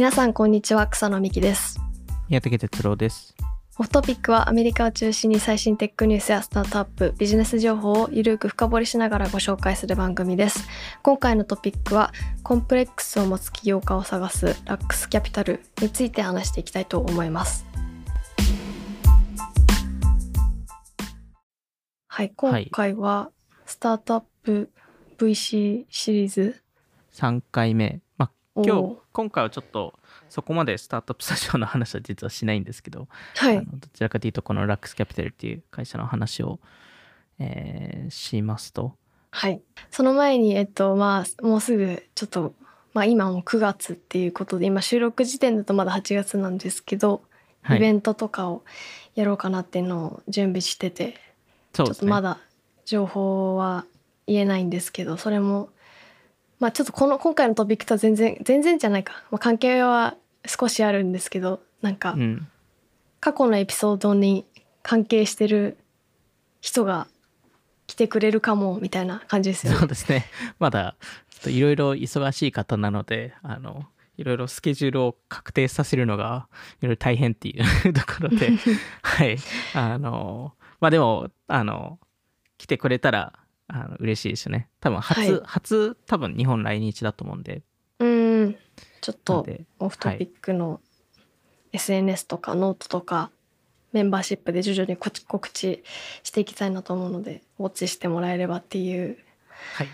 [0.00, 0.86] 皆さんこんにちは。
[0.86, 1.78] 草野美希です。
[2.30, 3.34] 宮武哲郎です。
[3.78, 10.66] オフトピックはアメリカを中心に最新テックニュースやスタートアップビジネス情報をゆるく深掘りしながらご紹介する番組です。
[11.02, 17.66] 今回のトピックはコンプレックスを持つ起業家を探すラックスキャピタルについて話していきたいと思います。
[22.06, 23.32] はい今回は
[23.66, 24.70] スタートアップ
[25.18, 26.62] VC シリーズ
[27.12, 28.00] ？3回目、まあ、
[28.56, 29.94] 今日今回はちょっと
[30.28, 36.58] そこまでスタートアップスタジオの話は実はしないんですけど、はい、どちらかというとこのラックスキャピタルっていう会社の話を、
[37.38, 38.94] えー、しますと。
[39.30, 39.62] はい。
[39.90, 42.54] その前にえっとまあもうすぐちょっと
[42.92, 47.22] まあ今も9月っていうことで今収録時点だとまだ8月なんですけど、
[47.62, 48.64] はい、イベントとかを
[49.14, 51.14] やろうかなっていうのを準備してて、
[51.72, 52.38] ちょっとまだ
[52.84, 53.84] 情報は
[54.26, 55.70] 言えないんですけどそれも
[56.60, 60.16] まあちょっとこの今回のトピックとは全然全然じゃないか、まあ、関係は
[60.46, 62.14] 少しあるんですけどなんか、
[63.20, 64.44] 過去のエピソードに
[64.82, 65.78] 関係してる
[66.60, 67.06] 人が
[67.86, 69.78] 来てくれるかもみたいな感じですよね。
[69.78, 70.26] そうですね。
[70.58, 70.94] まだ
[71.46, 73.86] いろいろ忙しい方なのであの
[74.18, 76.48] いろいろスケジュールを確定させるのが
[76.80, 77.58] いろいろ大変ってい
[77.88, 78.50] うところで。
[79.02, 79.38] はい。
[79.74, 81.98] あのまあでもあの
[82.58, 83.32] 来てくれたら
[83.72, 84.68] あの嬉しいですよね。
[84.80, 87.62] 多分初、はい、初多分日本来日だと思うんで。
[87.98, 88.56] うん。
[89.00, 89.46] ちょっと
[89.78, 90.80] オフトピックの
[91.72, 93.30] SNS とかノートとか
[93.92, 95.82] メンバーシップで徐々に告知
[96.22, 99.18] していきたいなと思うのでウォッチしてもらえればっていう。
[99.74, 99.88] はい。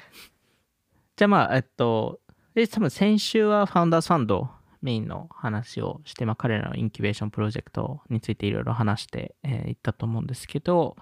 [1.16, 2.20] じゃあまあえっと
[2.54, 4.50] で多分先週はファウンダーズファンド
[4.82, 10.96] メインの話をして、まあ、彼らのインキュベーションプロジェクトについていろいろ話してい、えー、ったと思うんですけど、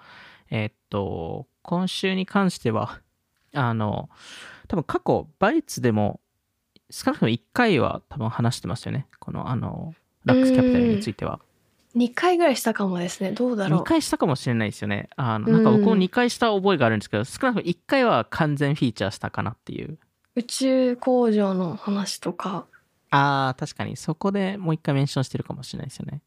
[0.49, 3.01] えー、っと、今週に関しては、
[3.53, 4.09] あの、
[4.67, 6.19] 多分過去、バイツでも、
[6.91, 9.07] 少なくとも1回は多分話してますよね。
[9.19, 9.93] この、あの、
[10.25, 11.39] ラックスキャピタルについては。
[11.95, 13.31] 2回ぐらいしたかもですね。
[13.31, 13.79] どうだろう。
[13.81, 15.09] 2回したかもしれないですよね。
[15.15, 19.97] あの、なんか僕も2回した覚えがあるんですけど、少なくとも1回は完全フィーチャーしたかなっていう。
[20.35, 22.65] 宇宙工場の話とか。
[23.11, 23.95] ああ、確かに。
[23.95, 26.21] そこでもう1回メンションしてるかもしれないですよね。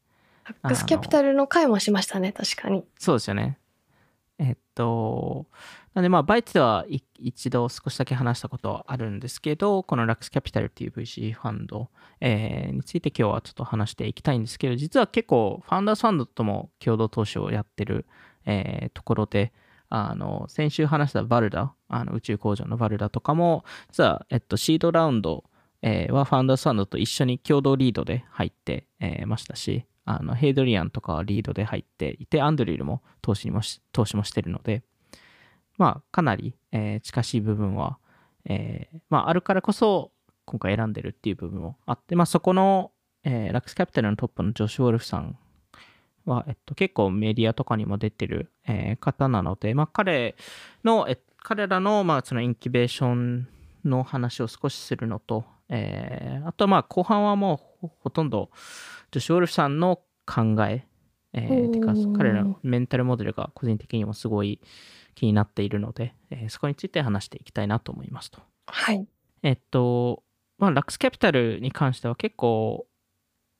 [0.45, 2.83] ラックスキャピタルの回もしましたね、確かに。
[2.97, 3.59] そうですよね。
[4.39, 5.47] えっと、
[5.93, 6.85] なんでまあ、バイツでは
[7.19, 11.89] 一度少しだけ話したことはあるんですけど、このラックスキャピタルっていう VC ファンド、
[12.21, 18.05] えー、について今日はちょっと話していきたいんですけど、実は結構ファウンダーズファンドとも共同投資をやってる、
[18.45, 19.51] えー、ところで、
[19.89, 25.43] あの、先週話したバルダ、あの宇宙工場のバルダとかも、実は、えっと、シードラウンド、
[25.81, 33.61] えー、はファウンダーズファンドと一緒に共同リードで入って、えー、ましたし、あのヘイドリアンとかはリードで入っていて、アンドリルも投資にも
[33.91, 34.81] 投資もしてるので、
[35.77, 37.99] まあ、かなり、えー、近しい部分は、
[38.45, 40.11] えー、まあ、あるからこそ、
[40.45, 42.91] 今回選んでるっていう部分もあって、まあ、そこの、
[43.23, 45.37] えー、ラックスキャピタルのトップのジョシュ・ウォルフさん
[46.25, 50.35] は、えっと、結構メディアとかにも出てる、えー、方なので、まあ、彼
[50.83, 53.47] の、え彼らの、まあ、そのインキュベーション
[53.85, 58.49] の話を少しするのと、えー、あとまあ後半はもうほとんど
[59.11, 60.85] ジョシュ・ウォルフさんの考え、
[61.33, 64.61] えー、てか彼らのメンタルモデルが個人的にもすごい
[65.15, 68.41] 気になっているので、えー、そこについて話していきたいなと思いますと。
[68.67, 69.07] はい。
[69.43, 70.23] えっと、
[70.57, 72.85] まあ、ラックスキャピタルに関しては結構、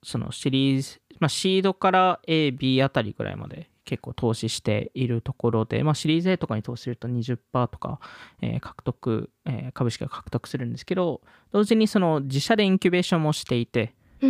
[0.02, 8.00] そのシリーズ、まあ、シードから A、B あたりぐらいまで結構投資しているところで、まあ、シリーズ A とかに投資すると20%とか、
[8.40, 11.22] えー、獲得、えー、株式が獲得するんですけど、
[11.52, 14.26] 同時にその自社でインキュベーションもしていて、え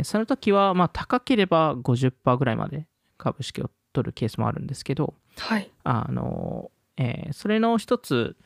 [0.00, 2.86] ー、その時はまあ高ければ50%ぐらいまで
[3.18, 8.36] 株式を取るケースもあるんですけど、はい、あのえー、それの一つ、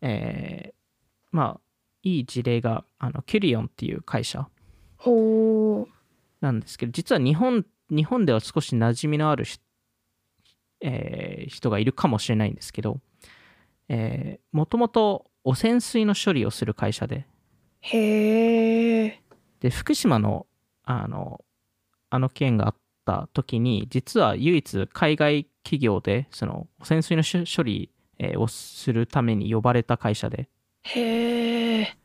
[0.00, 0.74] えー、
[1.30, 1.60] まあ
[2.02, 4.48] いい事例があのキュリオンっていう会社
[6.40, 9.44] なんですけど実は日本日本では少し馴染みのある、
[10.80, 13.00] えー、人がいるかもしれないんですけど
[14.52, 17.26] もともと汚染水の処理をする会社で
[17.80, 19.20] へえ
[19.66, 20.46] で、福島の、
[20.84, 21.44] あの、
[22.08, 22.74] あの件があっ
[23.04, 27.90] た時に、実は唯一海外企業で、その、汚染水の処理
[28.36, 30.48] をするために呼ばれた会社で。
[30.82, 31.96] へえ。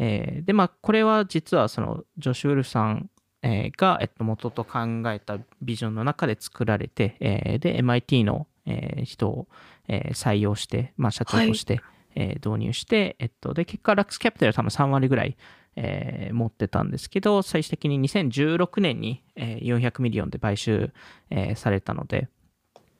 [0.00, 3.10] えー、で、まあ、これは実は、その、ジョシュ・ウルフさん、
[3.42, 9.46] えー、が、えっと、元と考えたビジョンの中で作られて、えー、で、MIT の、えー、人を、
[9.86, 11.82] えー、採用して、まあ、社長として、はい、
[12.16, 15.36] えー、導入して、えっと、で、結果、ラックスキャピタルは多分3割ぐらい、
[15.80, 20.92] えー、持ってたんですけど、最終的に2016年に、えー、400 million で買収、
[21.30, 22.28] えー、されたので。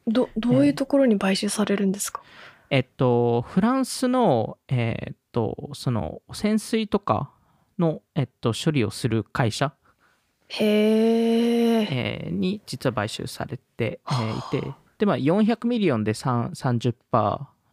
[0.06, 2.22] ど、どういうところに買収されるんですか、
[2.70, 7.32] えっと、フランスの、えー、っと、その、汚染水とか
[7.80, 9.74] の、えっと、処理をする会社、
[10.50, 11.88] へえ。
[11.90, 16.94] えーに実は買収されて、えーいて、で、まあ、400 million で3 30%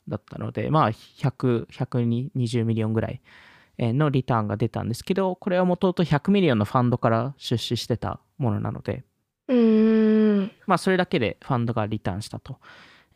[0.08, 9.04] だったので、まあ、100、120 million ぐらいえーのリターンが出たんですけど、これはもともと100 million のファンドから出資してたものなので、
[9.48, 10.52] うーん。
[10.66, 12.60] まあ、それだけでファンドがリターンしたと、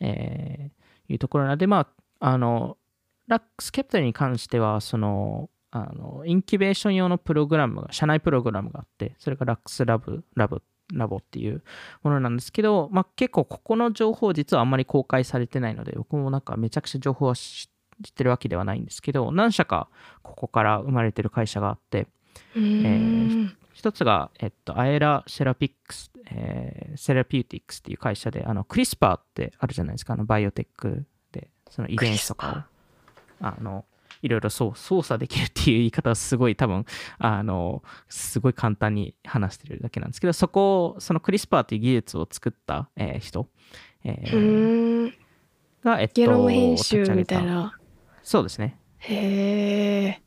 [0.00, 0.80] えー
[1.12, 1.88] いうところなので、ま
[2.20, 2.76] あ、あの、
[3.26, 11.62] ラックスキャピタルに関しては、その、あの、インキュベーション用のプログラムが、社内プログラムがあって、それがラックスラブ、ラブ、ラボっていう
[12.02, 17.70] ものなんですけど、まあ、結構ここの情報実はあんまり公開されてないので、僕もなんかめちゃくちゃ情報は知
[18.08, 19.88] ってるわけではないんですけど、何社か
[20.22, 22.06] ここから生まれてる会社があって、
[22.54, 23.56] うーん。
[23.72, 32.56] 一つが、えっと、アエラセラピューティックス、えーセラピューティックスっていう会社で、あの、クリスパーってあるじゃないですか、あの、バイオテックで、その遺伝子とかを、
[33.40, 33.84] あの、
[34.22, 36.84] いろいろそう操作できるっていう言い方はすごい多分、
[37.18, 43.48] あの、すごい簡単に話してるだけなんですけど、そこを、そのクリスパーっていう技術を作った、えー人、
[44.04, 45.12] えうー。
[45.84, 47.79] が、えっと、ゲノム編集みたいな。
[48.30, 48.76] そうですね。
[48.98, 50.22] へえ。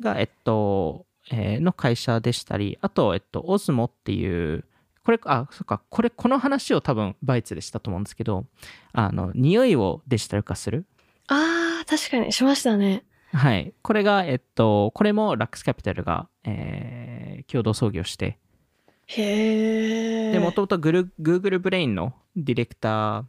[0.00, 4.64] が、えっと、えーの会社でしたり、あと、えっと、オズモっていう、
[5.04, 8.46] これ、あ、そっか、これ、この話を多分、バイツでしたと思うんですけど、
[8.94, 10.86] あの、匂いをデジタル化する。
[11.26, 13.04] ああ、確かにしましたね。
[13.34, 13.74] はい。
[13.82, 18.38] これが、えっと、これもラックスキャピタルが、えー共同創業して、
[19.06, 20.32] へえ。
[20.32, 23.24] で、もともとグル Google ブレインのディレクター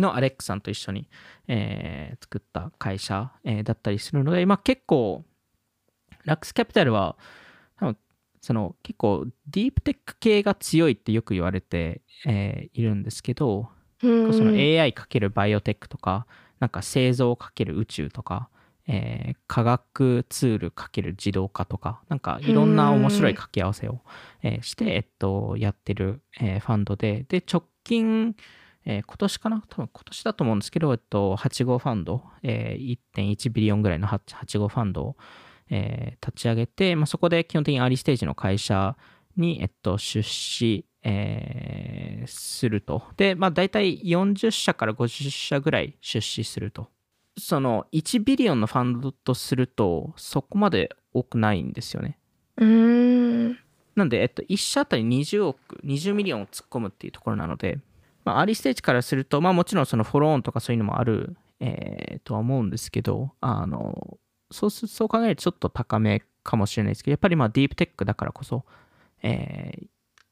[0.00, 1.08] のアレックさんと一緒に、
[1.46, 5.24] えー作った会社、えーだったりするので、まあ結構、
[6.24, 7.16] ラックスキャピタルは、
[7.78, 7.96] 多分
[8.40, 13.68] その結構ディープテック系が強いってよく言われて、えーいるんですけど、
[14.02, 16.26] うん、その AI かけるバイオテックとか、
[16.60, 18.48] なんか製造かける宇宙とか、
[18.86, 24.00] えー科学ツールかける自動化とか、なんかいろんな面白い掛け合わせを、
[24.42, 28.36] えーして、えっと、やってる、えーファンドで、で、直近、
[28.90, 29.62] えー今年かな？
[29.68, 35.16] 多分今年だと思うんですけど、えっと、8号ファンド、えー1.1ビリオンぐらいの 8, 8号ファンドを、
[35.68, 38.96] えー立ち上げて、まあ、そこで基本的にアーリーステージの会社
[39.36, 43.02] に、えっと、出資、えーすると。
[43.16, 46.88] で、まあ、大体40社から50社ぐらい出資すると。
[47.38, 52.18] その1ビリオンのファンドとすると、そこまで多くないんですよね。
[52.56, 53.58] うーん。
[53.94, 57.78] なんで、えっと、1社あたり20億、20 million を突っ込むっていうところなので、
[58.28, 64.18] まあ、アーリーステージからすると、まあ、もちろんその follow-on とかそういうのもある、えーとは思うんですけど、あの、
[64.50, 68.64] そうそう考えるとちょっと高めかもしれないですけど、やっぱりまあディープテックだからこそ、
[69.22, 69.86] えー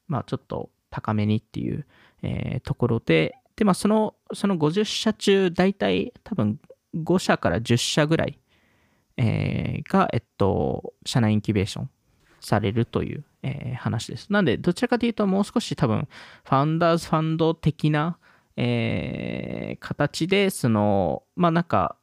[0.08, 1.86] まあちょっと高めにっていう、
[2.22, 6.60] えーところで、で、まあその、その50社中、大体多分
[6.94, 8.38] 5社から10社ぐらい、
[9.16, 11.90] えーが、えっと、社内インキュベーション
[12.40, 14.32] されるという、えー話です。
[14.32, 16.08] なんで、どちらかというと、もう少し多分、
[16.44, 18.18] ファウンダーズファンド的な、
[18.56, 21.96] えー形で、その、まあなんか、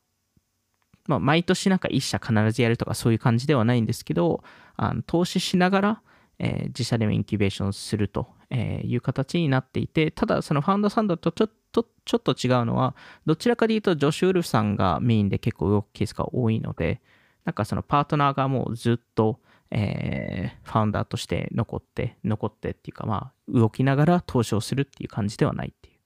[1.08, 4.44] まあ、毎年なんか1社必ずやるとかそういう感じではないんですけど、
[4.78, 6.02] あの投資しながら、
[6.40, 17.02] えー自社でもインキュベーションするとえいう形になっていて、ただそのファウンダーさんだとちょっと、ちょっと違うのは、どちらかで言うとジョシュ・ウルフさんがメインで結構動くケースが多いので、
[17.46, 19.40] なんかそのパートナーがもうずっと、
[19.74, 26.00] えーファウンダーとして残って、残ってっていうかまあ動きながら投資をするっていう感じではないっていう。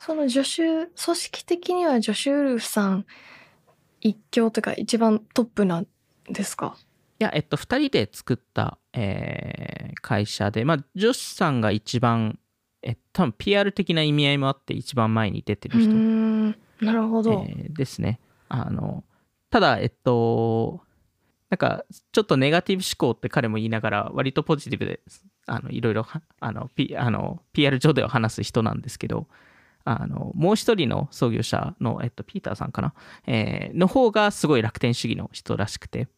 [0.00, 3.06] その助手、組織的にはジョシュ・ウルフさん
[4.00, 5.86] 一強というか一番トップなん
[6.30, 6.76] ですか？
[7.20, 12.38] いや、えっと、2人で作った、えー会社で、まあ、ジョシさんが一番、
[12.82, 16.50] えっと、多分 PR 的な意味合いもあって一番前に出てる人、ん、
[16.80, 17.44] なるほど。
[17.48, 18.20] えーですね。
[18.50, 19.02] あの、
[19.48, 20.82] ただ、えっと、
[21.50, 25.00] なんか、ちょっとネガティブ思考って彼も言いながら、割とポジティブで、
[25.46, 29.28] あの、いろいろは、あの、P、あの、PR 上では話す人なんですけど、
[29.84, 32.94] あの、もう一人の創業者の、えっと、ピーターさんかな、
[33.26, 36.08] えーの方がすごい楽天主義の人らしくて、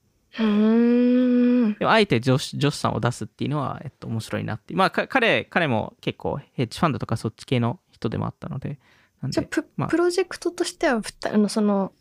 [1.84, 4.74] あえてジョシジョシさんを出すっていうのは、えっと、面白いなって。
[4.74, 8.78] まあ、か彼、彼も結構ヘッジファンドとかそっち系の人でもあったので。
[9.24, 9.88] じゃあプ,、まあ。
[9.88, 11.00] プロジェクトとしては
[11.32, 11.92] あのその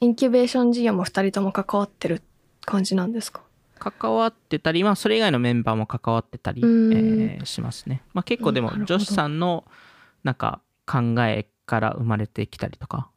[0.00, 2.20] インキュベーション事業も2人とも関わってる
[2.64, 3.42] 感じなんですか？
[3.78, 6.72] 関わってたり、まあ、それ以外のメンバーも関わってたり、えうん。
[7.42, 8.02] ーしますね。
[8.14, 8.98] まあ、結構でもなるほ、ど。
[8.98, 9.64] ジョシさんの、
[10.22, 13.08] なんか、考えから生まれてきたりとか。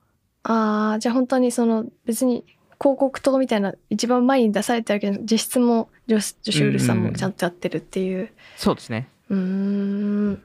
[0.43, 2.45] ああじゃあ本当にその別に
[2.79, 8.31] 広告塔みたいな一番前に出されてるけど実質もジョスジョシュ・ウルフさんもちゃんとやってるっていう。
[8.55, 9.09] そうですね。
[9.29, 10.43] うーん。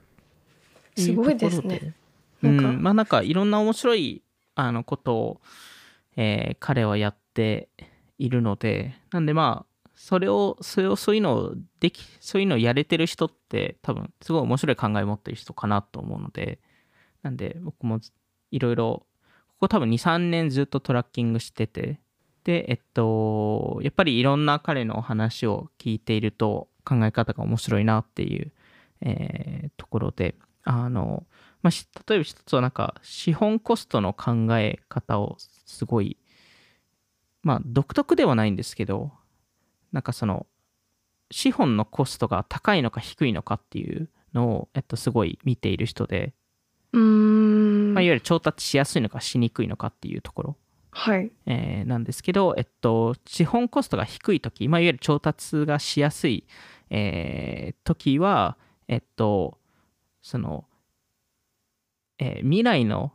[0.96, 1.94] すごいですね。
[2.42, 2.68] なんか。
[2.70, 4.22] うん、まあなんかいろんな面白い
[4.56, 5.40] あのことを、
[6.16, 7.68] えー彼はやって
[8.24, 16.58] いるので、なんでまあ、それをそれをそういうのをできそういうのをやれてる人って多分すごい面白い考え持ってる人かなと思うので
[17.22, 18.00] なんで僕も
[18.50, 19.06] いろいろ
[19.48, 22.00] ここ多分23年ずっとトラッキングしてて
[22.44, 28.50] でえっとやっぱりいろんな彼の話を聞いていると考え方が面白いなっていう、
[29.02, 31.24] えー、ところであの、
[31.62, 36.16] まあ、例えば一つはなんか資本コストの考え方をすごい
[37.42, 39.12] まあ独特ではないんですけど
[39.92, 40.46] なんかその
[41.30, 46.34] 資本のコストが高いのか低いのかっていうのを、えっと、すごい見ている人で
[46.92, 47.94] うーん。
[47.94, 50.56] まあ、いわゆる調達しやすいのかしにくいのかっていうところ、
[50.90, 51.30] はい。
[51.46, 56.46] えーなんですけど、えっと、資本コストが低い時、まあ、いわゆる調達がしやすい、
[56.90, 58.56] えー時は、
[58.88, 59.58] えっと、
[60.22, 60.64] その、
[62.18, 63.12] えー未来の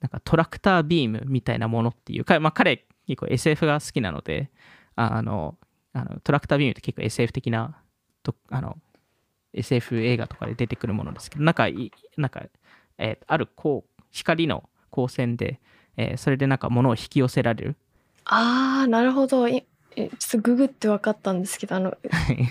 [0.00, 4.50] なんかトラクタービームみたいなものっていうか、まあ、彼結構 SF が好きなので
[4.96, 5.56] あの
[5.92, 7.76] あのトラクタービームって結構 SF 的な
[8.22, 8.76] とあの
[9.52, 12.44] SF 映画とかで出てくるものですけどなんかいなんか、
[12.98, 15.60] えーあるこう光の光線で、
[15.96, 17.76] えーそれでなんか物を引き寄せられる
[18.24, 19.48] ああ、なるほど。
[19.48, 19.64] い
[19.96, 21.96] えちょっとググって分かったんですけど、あの、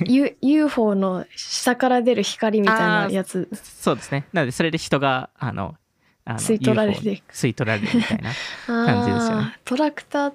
[0.08, 3.48] U、UFO の下から出る光みたいなやつ。
[3.54, 5.76] そうですねなのでそれで人があの
[6.26, 8.32] あの吸い取られて UFO に吸い取られるみたいな
[8.68, 10.34] 感じですよねトラクター、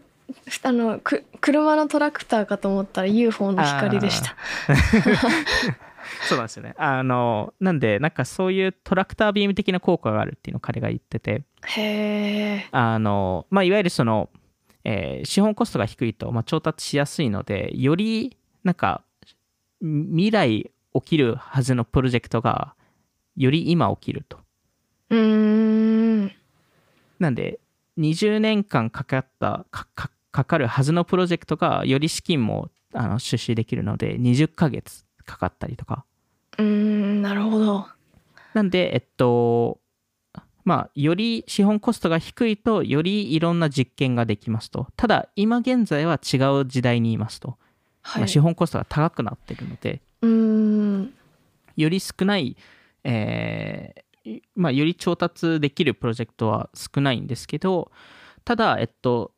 [0.62, 4.36] あの、く、車のトラクターかと思ったら UFO の光でした。
[6.28, 6.74] そうなんですよね。
[6.78, 12.68] あの、なんで、なんかそういうトラクタービーム的な効果があるっていうのを彼が言ってて、へえ。
[12.72, 14.30] あの、まあ、いわゆるその、
[14.84, 19.02] えー資本コストが低いと、まあ、調達しやすいので、より、なんか、
[19.80, 22.74] 未来起きるはずのプロジェクトが、
[23.36, 24.43] より今起きると。
[25.14, 26.32] うーん。
[27.18, 27.60] なんで、
[27.96, 36.04] 20年間かかった、かかかかるはずのプロジェクトが、より資金もあの出資できるので、20ヶ月かかったりとか。
[36.58, 37.86] うーん、なるほど。
[38.52, 39.80] なんで、えっと、
[40.64, 44.88] まあ、より資本コストが低いと、よりいろんな実験ができますと。
[44.96, 47.58] ただ、今現在は違う時代にいますと。
[48.02, 48.22] はい。
[48.22, 50.00] まあ資本コストが高くなっているので。
[51.76, 52.56] より少ない、
[53.04, 54.03] えーい
[54.54, 57.90] まあ、より調達できるプロジェクトは少ないんですけど、
[58.44, 59.32] ただ、えっと、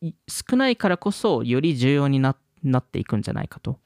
[0.00, 3.78] い少ないからこそ、より重要にななっていくんじゃないかと。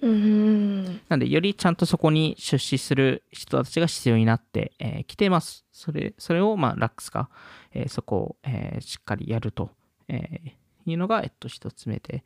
[0.00, 1.00] うーん。
[1.08, 5.64] なんで、よりちゃんとそこに出資する人たちが必要になってき、えー来てます。
[5.72, 7.28] それそれを、まあ、ラックスが、
[7.72, 9.70] えーそこを、えーしっかりやると、
[10.08, 10.52] えー
[10.84, 12.24] いうのが、えっと、一つ目で。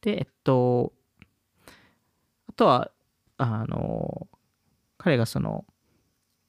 [0.00, 0.92] で、えっと、
[2.48, 2.90] あとは、
[3.38, 4.26] あの、
[4.98, 5.64] 彼がその、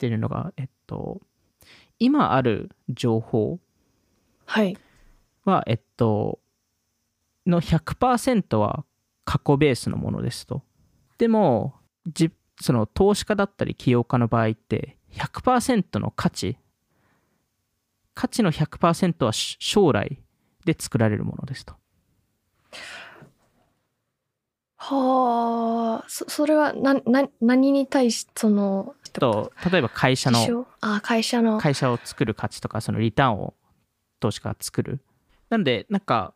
[0.07, 1.22] 言ってるのが、えっと、
[2.00, 3.60] 今ある情報
[4.45, 4.77] はい。
[5.45, 6.39] は、えっと、
[7.45, 8.86] の100%は
[9.25, 10.63] 過去ベースのものですと。
[11.17, 11.75] でも、
[12.07, 16.57] じその投資家だったり起業家の場合って100%の価値、
[18.13, 20.19] 価値の100%はし将来
[20.65, 21.75] で作られるものですと。
[24.86, 31.58] はあ、そ、それは、な、な、何に対し、その、と例えば会社のあ、会社の。
[31.58, 33.54] 会社を作る価値とかそのリターンを
[34.20, 35.00] 投資家が作る？
[35.50, 36.34] なんでなんか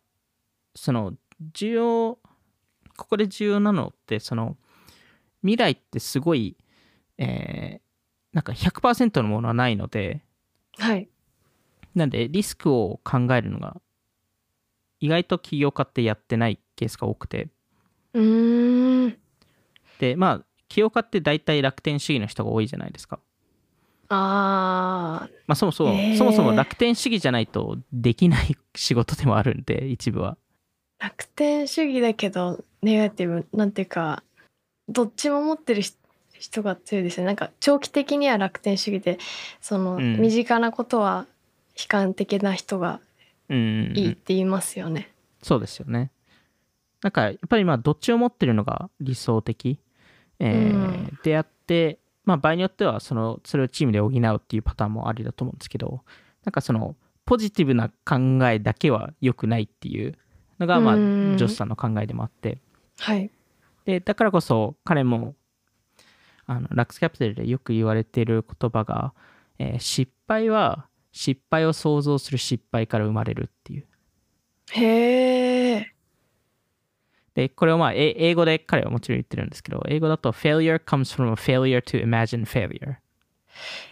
[0.76, 1.14] その
[1.54, 2.20] 重要
[2.96, 4.58] ここで重要なのってその
[5.42, 6.56] 未来ってすごい
[7.18, 7.88] えー
[8.34, 10.22] なんか100%のものはないので
[10.78, 11.10] はい。
[11.96, 13.82] なんでリスクを考えるのが
[15.00, 17.50] 意外と起業家ってやってないケースが多くて
[18.14, 19.18] うーん。
[20.00, 23.20] でまあ起業家って大体楽天主義の人が多いじゃないですか
[24.10, 30.38] ああ、まあそもそも、へーそもそも楽天主義じゃないとできない仕事でもあるんで一部は
[31.00, 34.24] 楽天主義だけど、ネガティブ、なんていうか、
[34.90, 35.98] どっちも持ってる人
[36.40, 37.26] 人が強いですね。
[37.26, 39.18] なんか、長期的には楽天主義で、
[39.60, 41.26] その、うん身近なことは
[41.76, 43.00] 悲観的な人が
[43.50, 45.12] うんいいって言いますよね。
[45.42, 46.12] そうですよね。
[47.02, 49.80] なんかやっぱりまあどっちを持ってるのが理想的、
[50.40, 50.78] えーう
[51.14, 51.20] ん。
[51.24, 56.02] であって、まあ、場合によってはそのそれをチームで補うっていうパターンもありだと思うんですけど
[56.44, 60.16] なんかそのポジティブな考えだけは良くないっていう
[60.60, 61.36] のがまあジうん。
[61.36, 62.60] ョスさんの考えでもあって。
[63.00, 63.30] はい。
[63.86, 65.36] でだからこそ彼も
[66.46, 69.14] あのラックスキャピタルでよく言われている言葉が、
[69.60, 73.88] えー失敗は失敗を想像する失敗から生まれるっていう。
[74.72, 75.94] へえ。
[77.38, 82.96] で、これをまあ、え英語で彼はもちろん言ってるんですけど、英語だと failure comes from a failure to imagine failure。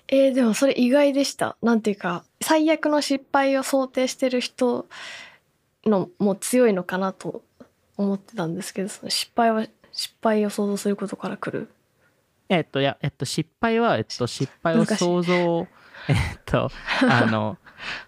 [0.07, 1.55] えー、でもそれ意外でした。
[1.61, 4.87] なんていうか、最悪の失敗を想定してる人
[5.85, 7.43] のも強いのかなと
[7.97, 11.69] 思ってたんですけどその失敗は失敗を想像することから来る
[12.49, 15.67] えっといやえっと失敗はえっと失敗を想像
[16.09, 16.69] えっと
[17.09, 17.57] あの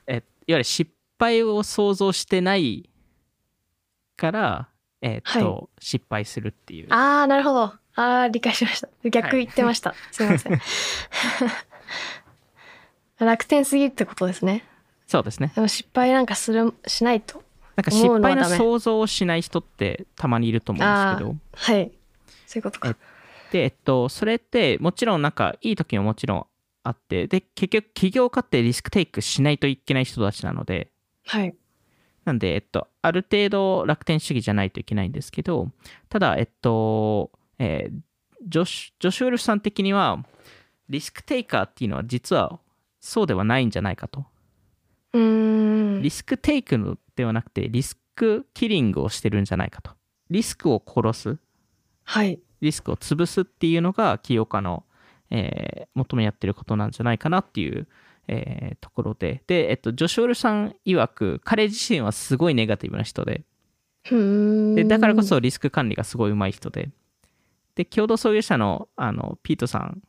[0.07, 2.89] えいわゆる失敗を想像してない
[4.15, 4.69] から
[5.01, 5.67] えっと、はい。
[5.79, 6.87] 失敗するっていう。
[6.89, 7.73] ああなるほど。
[7.95, 8.89] ああ理解しました。
[9.09, 10.61] 逆言ってました、 すいません。
[13.19, 14.63] 楽天すぎってことですね。
[15.07, 15.51] そうですね。
[15.55, 17.41] でも失敗なんかするしないと
[17.75, 21.35] なんか失敗の想像をしない人ってたまにいると思うんですけど。
[21.53, 21.91] はい。
[22.45, 22.95] そういうことか。
[23.51, 26.45] で、えっと、それってもちろんなんかいい時ももちろん
[26.83, 27.27] あって。
[27.27, 30.89] で結局起業家ってリスクテイクしないといけない人たちなので。
[31.25, 31.55] はい
[32.27, 35.71] なんで、えっと、ある程度楽天主義じゃないといけないんですけど
[36.09, 37.99] ただえっと、えー
[38.45, 40.23] ジョシュジョシュ・ウルフさん的には
[40.89, 42.59] リスクテイカーっていうのは実は
[42.99, 44.25] そうではないんじゃないかと。
[45.13, 46.01] うーん。
[46.01, 49.91] リスクテイクのではなくてリスクキリングをしてるんじゃないかと。
[50.29, 51.37] リスクを殺す。
[52.03, 52.39] はい。
[52.61, 54.83] リスクを潰すっていうのが起業家の、
[55.29, 57.87] えー求めやってることなんじゃないかなっていう、
[58.27, 59.43] えーところで。
[59.47, 63.43] で、えっと、ジョシュ・オルさん曰く彼自身はすごいネガティブな人で。
[64.75, 66.89] でだからこそリスク管理がすごい上手い人で。
[67.75, 70.01] で共同創業者のあのピートさん、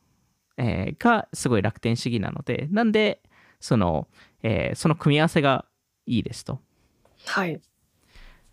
[0.57, 2.67] えーがすごい楽天主義なので。
[2.71, 3.21] なんで
[3.59, 4.07] その,、
[4.43, 5.65] えーその組み合わせが
[6.05, 6.59] いいですと。
[7.25, 7.61] はい。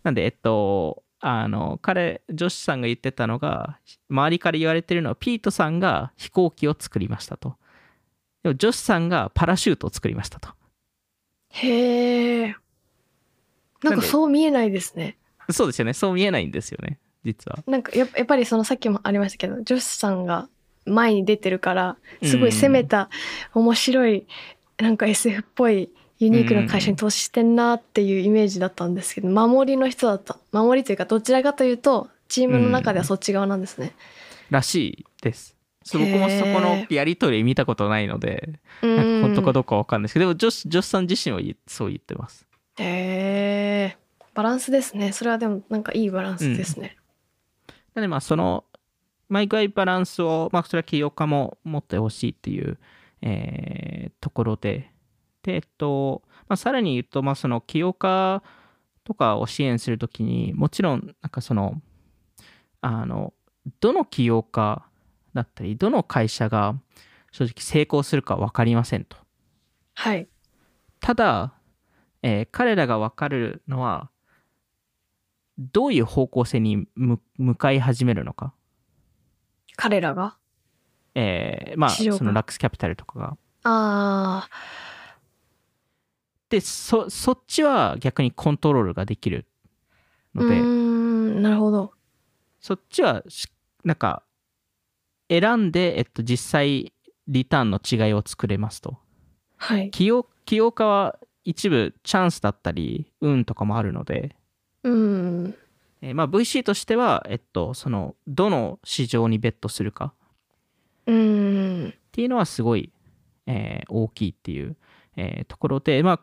[0.03, 7.55] なんで、えっと、あの、彼、ジョシさんが言ってたのが、周りから言われてるのは、ピートさんが飛行機を作りましたと。
[8.47, 10.49] でも、ジョシさんがパラシュートを作りましたと。
[11.49, 12.55] へえ
[13.83, 15.17] なんかそう見えないですね
[15.49, 15.93] そうですよね。
[15.93, 17.63] そう見えないんですよね、実は。
[17.67, 20.49] なんかやっやっぱりそのさっきもありましたけどジョシさんが
[20.85, 23.09] 前に出てるからすごい攻めた
[23.53, 24.27] 面白い
[24.77, 25.89] なんか SF っぽい
[26.19, 33.93] ユニークな会社に投資してんなっていうイメージだったんですけど守りの人だった守りというかどちらかというとチームの中ではそっち側なんですね。
[34.49, 35.56] らしいです。
[35.87, 39.21] そう僕もそこのやりとり見たことないので、ん。
[39.21, 40.13] 本当かどうかわかんないです。
[40.13, 42.45] けど、でもジョシ、ジョシさん自身は言そう言ってます。
[42.79, 43.97] へえ
[44.33, 45.11] バランスですね。
[45.13, 46.97] それはでもなんかいいバランスですね。
[47.67, 48.65] なのでまあその
[49.29, 52.77] 毎回バランスを、まあ、それは起業家も持ってほしいっていう、
[53.21, 54.91] えーところで。
[55.43, 58.43] でえっと、まあ、さらに言うと、まあ、その起業家
[59.03, 61.81] とかを支援するときにもちろんなんかその
[62.81, 63.33] あの
[63.79, 64.86] どの起業家
[65.37, 66.75] だったりどの会社が
[67.31, 69.15] 正直成功するか分かりませんと。
[69.93, 70.27] はい。
[70.99, 71.53] ただ、
[72.23, 74.09] えー彼らが分かるのは
[75.57, 78.53] どういう方向性に向向かい始めるのか。
[79.75, 80.37] 彼らが？
[81.13, 83.37] えーまあそのラックスキャピタルとかが。
[83.63, 84.49] あ
[86.49, 89.45] でそそっちは逆にコントロールができる
[90.33, 90.59] ので。
[90.59, 91.93] んなるほど。
[92.59, 93.47] そっちはし
[93.83, 94.23] なんか
[95.29, 96.93] 選んで、えっと、実際
[97.27, 98.97] リターンの違いを作れますと。
[99.57, 99.91] はい。
[99.91, 104.35] 起業起業家は一部チャンスだったり運とかもあるので、
[104.83, 105.55] うん。
[106.01, 110.13] えーまあ、VC としては、えっと、そのどの市場にベットするか。
[111.05, 111.87] うん。
[111.89, 112.91] っていうのはすごい、
[113.45, 114.75] えー大きいっていう、
[115.15, 116.19] えーところで、まあ、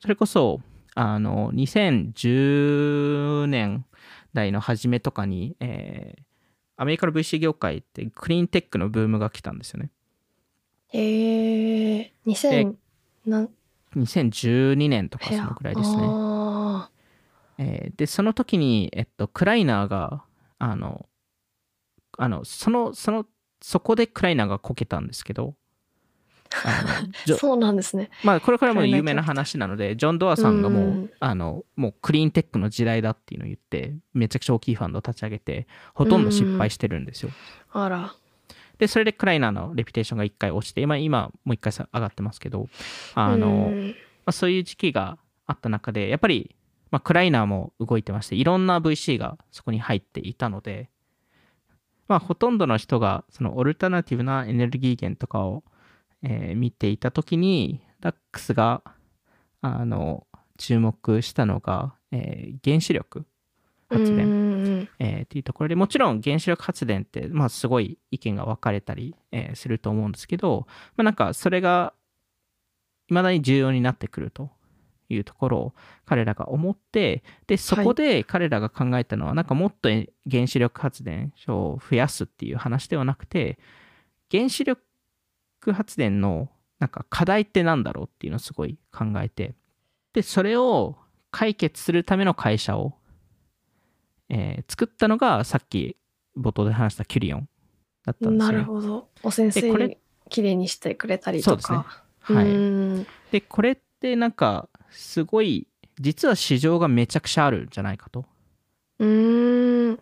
[0.00, 0.60] それこそ
[0.94, 3.84] あの2010年
[4.32, 6.22] 代の初めとかに、えー
[6.76, 9.90] アメリカの VC 業界ってクリーンテックのブームが来たんですよね。
[10.92, 12.74] ええー、2000
[13.26, 13.50] なん
[13.96, 16.02] 2012年とかそのくらいですね。
[16.02, 16.90] あ
[17.58, 20.24] えーでその時に、えっと、クライナーが
[20.58, 21.06] あの
[22.18, 23.26] あのそのその
[23.62, 25.54] そこでクライナーがこけたんですけど
[27.38, 28.10] そうなんですね。
[28.22, 37.30] まあこれからも有名な話なのでジョン・ドアさんがもう,、うんあのもうクリーンテックの時代だっていうのを言ってめちゃくちゃ大きいファンドを立ち上げてほとんど失敗してるんですよ。
[37.72, 38.14] あら。
[38.78, 42.68] でそれでクライナーのレピュテーションが一回落ちて今今もう一回さ上がってますけど
[43.14, 43.94] あの、うんま
[44.26, 46.56] あ、そういう時期があった中でやっぱり、
[46.90, 50.90] まあ、クライナーも動いてましていろんな VC がそこに入っていたので、
[52.08, 55.62] まあ、ほとんどの人がそのオルタナティブなエネルギー源とかを、
[56.24, 58.82] えー見ていた時にダックスが
[59.60, 60.26] あの
[60.58, 63.26] 注目したのが、えー原子力
[63.88, 71.92] 発電、うんえーっていうところでもちろん原子力発電って、まあ、すごい意見が分かれたり、えーすると思うんですけど、まあ、なんかそれが
[73.08, 74.50] いまだに重要になってくると
[75.10, 75.74] いうところを
[76.06, 79.90] 彼らが思ってでそこで彼らが考えたのは、なんかもっと
[80.30, 83.58] 原子力発電所を増やすっていう話ではなくて
[84.30, 84.82] 原子力
[85.72, 89.54] 発電のなんか課題ってなんだろうっていうのをすごい考えて
[90.12, 90.96] でそれを
[91.30, 92.94] 解決するための会社を
[94.28, 95.96] えー作ったのがさっき
[96.36, 97.48] 冒頭で話したキュリオン
[98.04, 98.58] だったんですなよ、ね。
[98.58, 99.08] るほど。
[99.22, 99.98] 汚染でこれ水
[100.30, 102.04] きれいにしてくれたりとそうですねか。
[102.20, 105.68] はいでこれってなんかすごい
[106.00, 108.24] 実は市場がめちゃくちゃあるんじゃないかと。
[108.98, 110.00] うーん。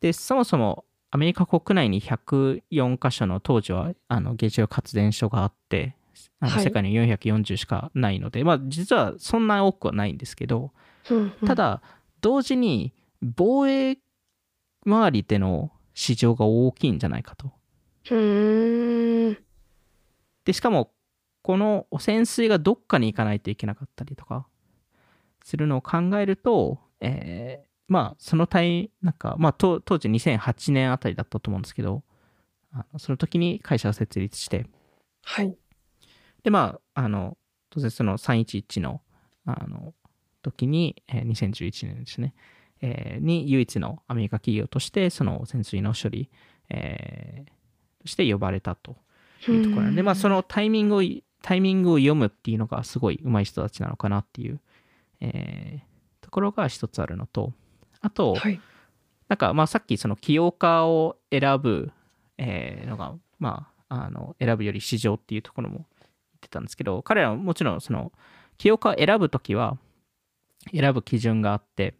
[0.00, 5.96] でそもそもアメリカ国内に104箇所の当時はあの原子力発電所があって
[6.38, 6.64] あのはい。
[6.64, 10.72] 世界に440しかないので、まあ実はそんな多くはないんですけど
[11.10, 11.46] うんうん。
[11.46, 11.82] ただ
[12.20, 12.92] 同時に
[13.22, 13.98] 防衛
[14.86, 17.52] 周りでの市場が大きいんじゃないかと。
[20.44, 20.92] でしかも
[21.42, 24.46] この汚染水がどっかに行かないといけなかったりとか
[25.44, 32.04] するのを考えると、えーまあその対なんかまあ当当時2008年あたりだったと思うんですけど
[32.72, 34.66] あのその時に会社が設立して。
[35.24, 35.54] はい。
[36.44, 37.36] でまああの
[37.68, 39.02] 当然その311の
[39.44, 39.92] あの
[40.42, 42.34] 時に、えー2011年ですね、
[42.80, 46.30] えーに唯一のアメリカ企業としてその汚染水の処理、
[46.70, 47.50] えー
[48.00, 48.96] として呼ばれたと
[49.48, 51.02] いうところなんで、まあ、そのタイミングを、
[51.42, 54.60] タイミングを読むっていうのがすごい上手い人たちなのかなっていう、
[55.20, 55.90] えー
[56.22, 57.52] ところが一つあるのと、
[58.00, 58.60] あと、はい。
[59.28, 61.92] なんか、まあ、さっきその起業家を選ぶ、
[62.38, 65.86] えーのが、まあ、あの、選ぶより市場っていうところも言っ
[66.40, 68.12] てたんですけど、彼らはもちろん、その、
[68.58, 69.78] 起業家を選ぶときは、
[70.72, 71.94] 選ぶ基準があって、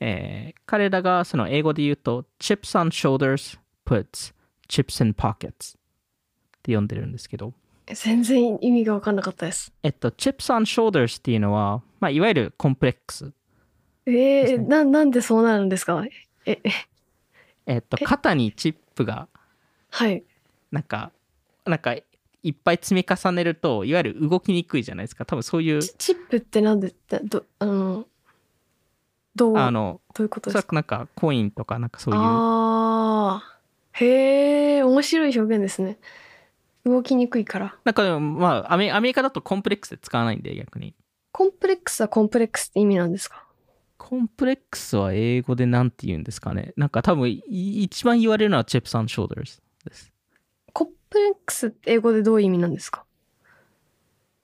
[0.00, 4.32] えー彼らがその英語で言うと chips on shoulders puts
[4.68, 5.80] chips in pockets っ
[6.62, 7.52] て呼んでるんですけど、
[7.86, 9.72] 全然意味が分かんなかったです。
[9.82, 13.32] えっと、chips on shoulders っていうのは、まあ、いわゆるコンプレックス。
[14.12, 16.04] えー、ですねな、なんでそうなるんですか？
[16.46, 16.70] え、え
[17.66, 19.28] えっと、え肩にチップが、
[19.90, 20.24] はい。
[20.70, 21.12] なんか、
[21.64, 21.94] なんか、
[22.42, 25.26] いっぱい積み重ねると、いわゆる動きにくいじゃないですか。
[25.26, 28.06] 多分そういう、チチップってなんで、だど、あの、
[29.36, 30.74] どう、あの、どういうことですか？
[30.74, 35.98] なんか、コインとか、なんかそういう、ああー、へえ、面白い表現ですね。
[36.84, 37.76] 動きにくいから。
[37.84, 40.94] なんかでも、まあアメ、アメリカだとコンプレックスで使わないんで、逆に。
[41.32, 43.44] コンプレックスはコンプレックスって意味なんですか？
[44.02, 46.72] コンプレックスは英語でなんて言うんですかね。
[46.76, 47.42] なんか多分、い
[47.84, 50.10] 一番言われるのは chips on shoulders です。
[50.72, 53.04] コンプレックスって英語でどういう意味なんですか？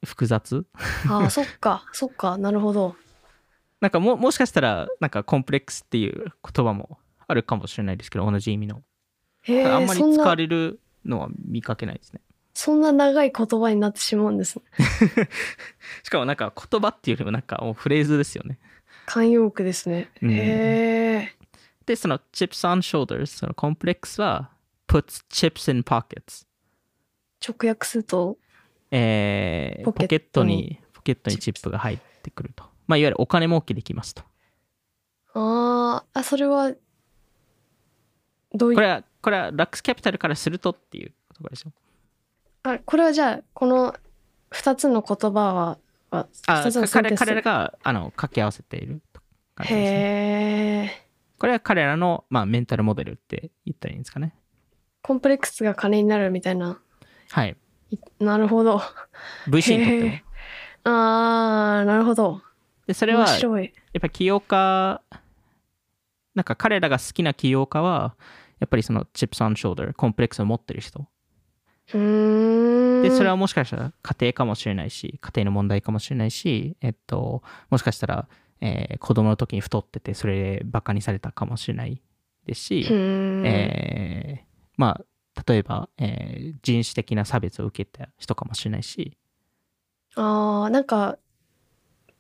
[0.05, 0.67] 複雑？
[1.09, 2.97] ああ、そっか、そっか、なるほど。
[3.81, 8.83] なんかも、もしかしたら、なんかコンプレックスっていう言葉もあるかもしれないですけど、同じ意味の。
[9.49, 12.21] あんまり使わな、れるのは見かけないですね。
[12.53, 14.65] そんな長い言葉になってしまうんですね。
[16.05, 18.59] しかもなんか言葉っていうよりもなんかもうフレーズですよね。
[19.07, 20.11] 慣用句ですね。
[20.21, 21.33] うんへえ。
[21.87, 24.51] で、その chips on shoulders、そのコンプレックスは
[24.89, 26.47] puts chips in pockets。
[27.47, 28.39] 直訳すると、
[28.91, 32.65] えーポケットにに、ポケットにチップが入ってくると。
[32.87, 34.23] まあ、いわゆるお金儲けできますと。
[35.35, 36.73] あーあ、それは、
[38.53, 41.73] どういう、これは、これはラックスキャピタルからするとっていうところでしょ？
[42.63, 43.95] あ、これはじゃあ、この
[44.51, 45.79] 二つの言葉は、
[46.17, 49.03] はあ二つのか彼彼らがあの掛け合わせている
[49.55, 49.99] 感じですね。
[49.99, 51.07] へえ。
[51.39, 54.35] これは彼らの、まあ、メンタルモデルって言ったらいいんですかね。
[55.03, 56.81] コンプレックスが金になるみたいな。
[57.31, 57.57] はい。
[57.91, 58.81] いなるほど。
[59.49, 60.25] VC にとって。
[60.85, 62.43] ああ、なるほど。
[62.87, 63.37] で、それは、や。
[63.37, 65.03] っぱ起業家、
[66.35, 68.17] なんか彼らが好きな起業家は、
[68.61, 71.07] やっぱりその chips on shoulder、コンプレックスを持ってる人。
[71.95, 72.86] うーん。
[73.03, 78.29] で、それはもしかしたら家庭かもしれないし、家庭の問題かもしれないし、えっと、もしかしたら、
[78.61, 82.01] えー子供の時に太ってて、それでバカにされたかもしれない
[82.47, 82.87] ですし。
[82.91, 89.17] えーまあ、例えば、えー人種的な差別を受けた人かもしれないし、
[90.17, 91.19] ああ、なんか、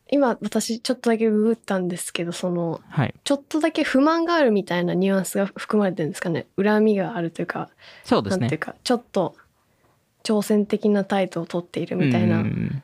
[0.09, 3.15] 今私ちょっとだけググったんですけど、その、はい。
[3.25, 6.47] ちょっとだけ不満があるみたいなニュアンスが含まれてるんですかね。
[6.57, 7.71] 恨みがあるというか、
[8.05, 8.43] そうですね。
[8.43, 9.35] なんていうか、ちょっと
[10.27, 12.41] 挑戦的な態度をとっているみたいな。
[12.41, 12.83] うんうんうん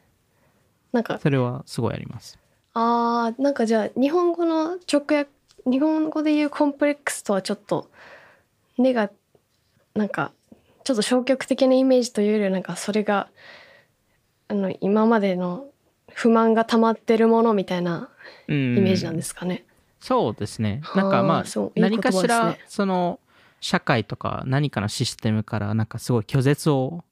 [0.93, 2.39] なんか、それはすごいあります。
[2.75, 5.31] ああ、なんかじゃあ、日本語の直訳、
[5.65, 7.91] 日本語で言うコンプレックスとはちょっと、
[8.77, 9.11] ネガ、
[9.95, 10.33] なんか、
[10.85, 13.31] ちょっと消極的なイメージというよりは、なんかそれが、
[14.49, 15.65] あの、今までの
[16.11, 18.11] 不満が溜まってるものみたいな
[18.49, 19.65] イイメージなんですかね。
[19.99, 20.81] そうですね。
[20.83, 23.21] はあなんかまあそういい言葉何かしらその
[23.61, 27.05] 社会とか何かのシステムからなんかすごい拒絶を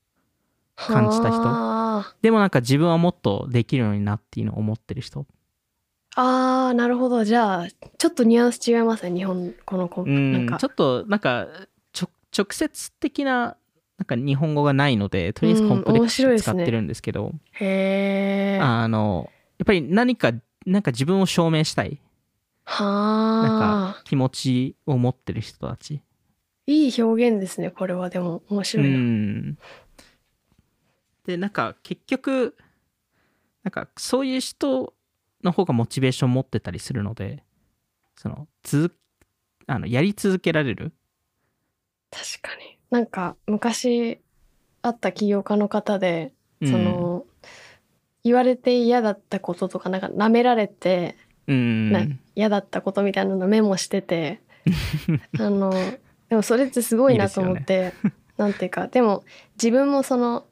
[0.86, 1.42] 感じた人？
[1.44, 5.26] あでもなんか自分はもっとできるのになっていうのを思ってる人？
[6.16, 7.24] あー、なるほど。
[7.24, 9.16] じゃあ、ちょっとニュアンス違いますね。
[9.16, 10.68] 日本、このコなんかちょ。
[10.68, 11.46] っとなんか
[11.92, 13.56] ちょ直接的な
[13.96, 18.60] なんか日本語がないのでとりあえずコンプレックス使ってるんですけど、へえ。
[18.60, 20.32] あのやっぱり何か
[20.66, 22.00] なんか自分を証明したい
[22.64, 26.02] はあ気持ちを持ってる人たち。
[26.66, 29.58] いい表現ですねこれはでも面白いな、うん
[31.26, 32.56] でなんか結局
[33.62, 34.94] なんかそういう人
[35.42, 37.42] の方がモチベーション持ってたりするので
[38.16, 38.96] その続
[39.66, 40.92] あのやり続けられる？
[42.10, 42.78] 確かに。
[42.90, 44.20] なんか昔
[44.82, 47.24] あった起業家の方でその、
[48.24, 51.92] 言われて嫌だったこととかなんか舐められてうん。
[51.92, 54.40] な嫌だったことみたいなのメモしてて
[55.38, 55.72] あの
[56.28, 57.92] でもそれってすごいなと思って
[58.36, 60.46] なんていうかでも自分もその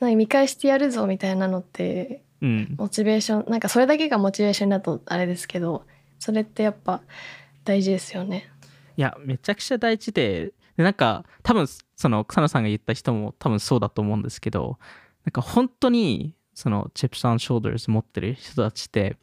[0.00, 2.74] なんか見返してやるぞみたいなのってうん。
[2.78, 5.84] モチベーションなんかそれだけがモチベーションだとあれですけど
[6.18, 7.02] それってやっぱ
[7.64, 8.50] 大事ですよね。
[8.96, 14.78] いやめちゃくちゃ大事ででなんか多分その草野さんが言った人も多分そうだと思うんですけど
[15.24, 19.16] なんか本当にそのチップス・オン・ショーダーズ持ってる人たちって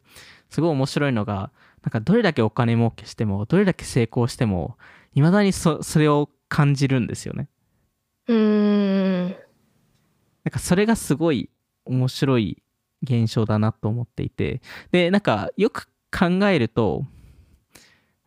[0.50, 1.50] すごい面白いのが
[1.82, 4.76] なんかどれだけお金儲けしてもどれだけ成功しても
[5.14, 7.48] いまだにそそれを感じるんですよね。
[8.28, 9.36] うーん
[10.46, 11.50] なんかそれがすごい
[11.84, 12.62] 面白い
[13.02, 14.62] 現象だなと思っていて。
[14.92, 17.04] でなんかよく考えると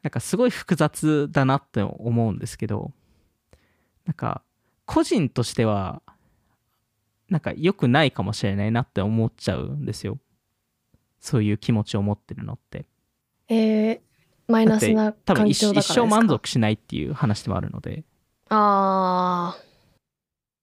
[0.03, 2.91] なんかすごい複雑だなって思うんですけど
[4.05, 4.41] なんか
[4.85, 6.01] 個人としては
[7.29, 10.17] なんか良くないかもしれないなって思っちゃうんですよ。
[11.21, 12.85] そういう気持ちを持ってるのって。
[13.47, 13.99] えー、
[14.49, 15.79] マイナスな環境だからですか？
[15.79, 18.03] 一生満足しないっていう話でもあるので。
[18.49, 19.55] あ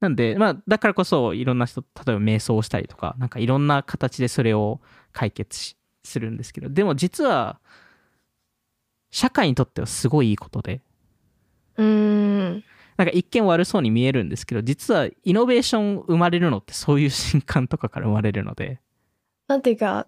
[0.06, 4.80] なんで、まあ、だからこそいろんな人、例えば瞑想をしたりとか、なんかいろんな形でそれを
[5.12, 7.60] 解決しするんですけど、でも実は、
[9.10, 12.64] 社会にとってはすごいいいことで、ーうーん
[12.96, 18.80] なんか一見悪そうに見えるんですけど、実はイノベーション生まれるのってそういう瞬間とかから生まれるので、
[19.48, 20.06] なんていうか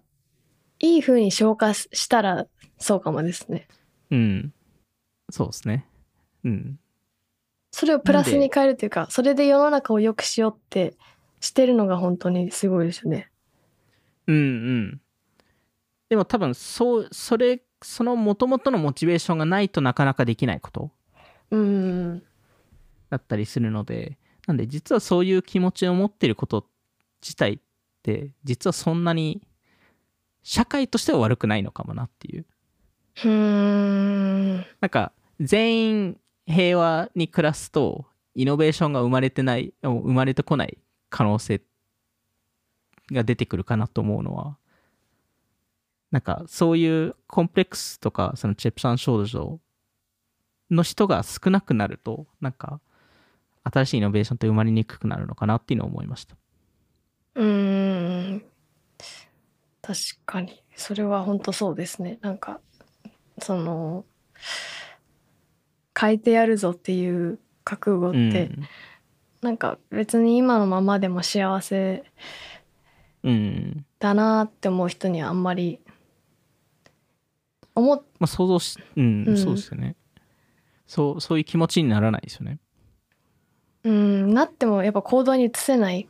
[0.79, 3.67] いい風に消化ししたらそうかもですね。
[4.11, 4.53] うん。
[5.29, 5.85] そうですね。
[6.45, 6.79] うん。
[7.71, 10.95] それをプラスに変えるというかそれで世の中を良くしようって
[11.39, 13.29] してるのが本当にすごいですよね。
[14.27, 15.01] うんうん。
[16.09, 20.91] でも多分、そう、それ、その元々のモチベーションがないとなかなかできないこと？
[21.51, 22.23] うーん
[23.09, 26.67] だったりするのでなんで実はそういう気持ちを持っていること
[27.21, 27.59] 自体っ
[28.03, 29.41] て実はそんなに
[30.43, 32.45] 社会としては悪くないのかもなっていう
[33.23, 36.17] うーんなんか全員
[36.49, 41.61] 平和に暮らすとイノベーションが生まれてない生まれてこない可能性
[43.11, 44.57] が出てくるかなと思うのは
[46.11, 49.59] なんかそういうコンプレックスとかそのチップサン症状
[50.71, 52.79] の人が少なくなるとなんか
[53.63, 56.35] 新しいイノベーションって生まれにくくなるのかなっていうのを思いました。
[57.35, 58.43] うーん。
[59.81, 60.63] 確かに。
[60.75, 62.17] それは本当そうですね。
[62.21, 62.59] なんか
[63.39, 64.05] その
[65.99, 68.63] 変えてやるぞっていう覚悟って、うん。
[69.41, 72.03] なんか別に今のままでも幸せ
[73.23, 73.85] うん。
[73.99, 75.79] だなって思う人にはあんまり
[77.75, 79.37] 思っまあ想像しうん、うん。
[79.37, 79.95] そうですよね。
[80.87, 82.59] そうそういう気持ちにならないですよね。
[83.83, 86.07] うんなってもやっぱ行動に移せない。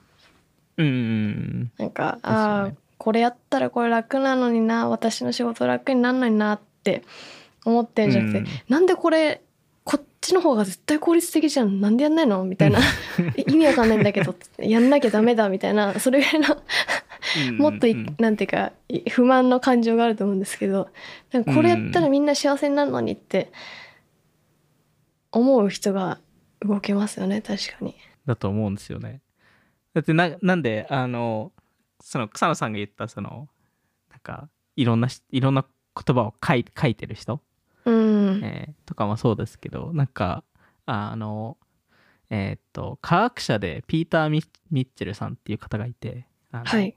[0.78, 2.20] うんうんなんか、ね。
[2.24, 7.04] ああこれやったらこれ楽なのにな私の仕事楽になんないなって
[7.66, 8.46] 思ってんじゃなくて、うん。
[8.68, 9.42] なんでこれ
[9.90, 11.82] こっちの方が絶対効率的じゃん。
[11.82, 12.44] なんでやんないの？
[12.44, 12.80] みたいな。
[13.48, 15.98] 意味わかんないんだけどやんなきゃダメだみたいな。
[16.00, 16.56] それぐらいの。
[17.48, 17.88] うんもっと
[18.20, 20.90] なんていうかい不満の感情があると思うんですけど
[21.54, 23.52] これやったらみんな幸せになるのにって
[25.32, 26.20] 思う人が
[26.62, 27.96] 動けますよね確かに。
[28.26, 29.22] だと思うんですよね。
[29.94, 31.52] だってななんであの
[32.00, 33.48] その草野さんが言ったその
[34.10, 37.42] なんかいろんなしいろんな言葉を書い書いてる人、
[37.90, 40.44] うん、えーとかもそうですけどなんか
[40.86, 41.58] あの
[42.30, 46.96] えーっと科学者でピーター・ミッチェルさんっていう方がいてはい。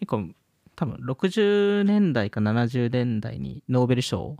[0.00, 0.28] 結構
[0.76, 4.36] 多分60年代か70年代にノーベル賞を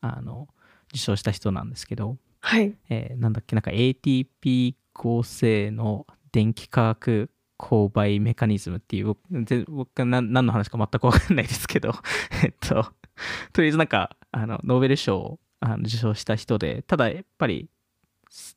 [0.00, 0.48] あの
[0.90, 2.74] 受賞した人なんですけど、はい。
[2.88, 11.92] えーなんだっけなんか ATP 合成の電気化学勾配メカニズムっていう僕全僕何の話か全く分かんないですけど
[12.44, 12.92] えっと
[13.52, 17.68] とりあえずなんかあのノーベル賞をあの受賞した人でただやっぱり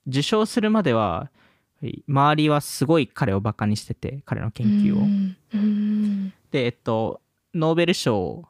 [0.07, 1.31] 受賞するまでは
[2.07, 5.07] 周りはすごい彼をバカにしてて彼の研究を。
[6.51, 7.21] でえっと
[7.55, 8.45] ノーベル賞を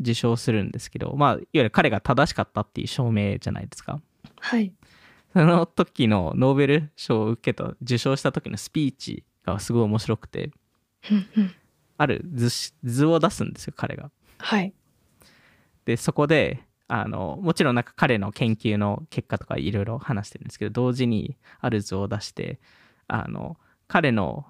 [0.00, 4.00] 受賞するんですけどまあいわゆる彼が正しかったっていう証明じゃないですか。
[4.40, 4.72] はい
[5.32, 10.50] その時のノーベル賞を受けた受賞した時のスピーチがすごい面白くて
[11.98, 14.10] ある図し図を出すんですよ彼が。
[14.38, 14.72] はい
[15.86, 22.60] でそこであのもちろんなんか彼の研究の結果とかいろいろ話してるんですけど同時にある図を出して
[23.08, 23.56] あの
[23.88, 24.44] 彼の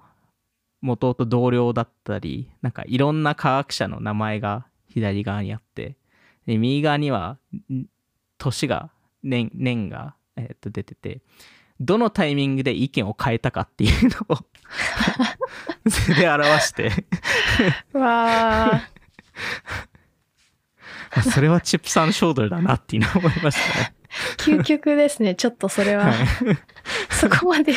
[0.81, 5.95] 元々同僚だったりなんかいろんな科学者の名前が左側にあって
[6.45, 7.37] で右側には
[8.37, 8.91] 年が
[9.23, 11.21] 年年が、えー、と出てて
[11.79, 14.37] どのタイミングで意見を変えたかっていうのを
[15.85, 16.91] 図 で表して。
[17.93, 18.89] わあ
[21.21, 23.93] それはチップさんショードルだなっていうのを思いましたね。
[24.37, 26.05] 究極ですね、ちょっとそれは。
[26.05, 26.15] はい
[27.09, 27.73] そこまで、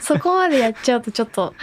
[0.00, 1.54] そこまでやっちゃうとちょっと。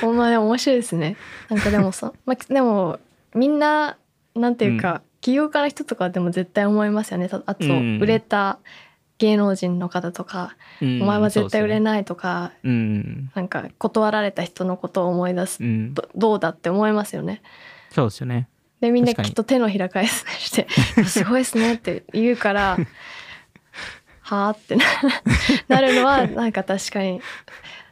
[0.00, 1.16] ほんまでも面白いですね。
[1.48, 2.98] なんかでもさ、 まあ、でも、
[3.34, 3.96] みんな、
[4.34, 7.28] なんていうか、起業家の人とかでも絶対思いますよね。
[7.28, 8.58] たあと、うん売れた
[9.18, 11.80] 芸能人の方とか、うんお前は絶対売れい。
[11.80, 13.30] ないとか、うん。
[13.34, 15.94] なんか断られた人のことを思い出すうん。
[15.94, 17.42] と、どうだって思いますよね。
[17.90, 18.48] そうですよね。
[18.80, 20.66] でみんなきっと手のひら返すして
[21.04, 22.78] 「すごいですね」って言うから
[24.22, 24.84] 「はあ?」ってな
[25.68, 27.20] なるのはなんか確かに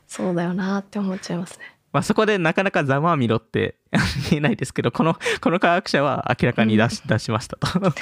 [0.07, 1.64] そうだよなって思っちゃいますね。
[1.92, 3.77] まあそこでなかなかざまあみろって
[4.31, 7.94] 言えないですけど、この、この科学者は明らかに出し,、出しましたと。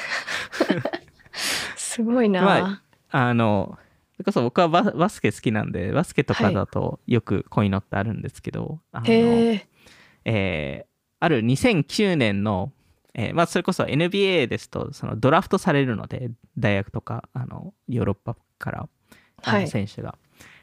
[1.77, 3.79] すごいな、まあの、
[4.15, 9.69] それこそ僕はババスケ好きなんで、バスケとかだとよくこういうのってあるんですけど、あのへえ
[10.25, 12.73] えーある2009年の、
[13.19, 18.89] えーまあ、それこそ NBA ですとそのドラフトされるので大学とかあのヨーロッパから
[19.43, 19.69] あのはい。
[19.69, 20.17] 選手が、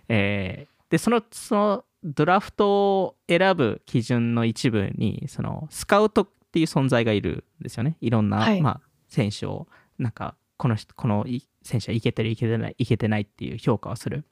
[0.08, 7.98] えーでそのそのドラフトを選ぶ基準の一部にそのスカウトっていう存在がいるんですよね。
[8.00, 8.62] いろんな、はい。
[8.62, 14.24] まあ、選手をなんかこの人このい選手はいけてるいけてないいけてないっていう評価をする。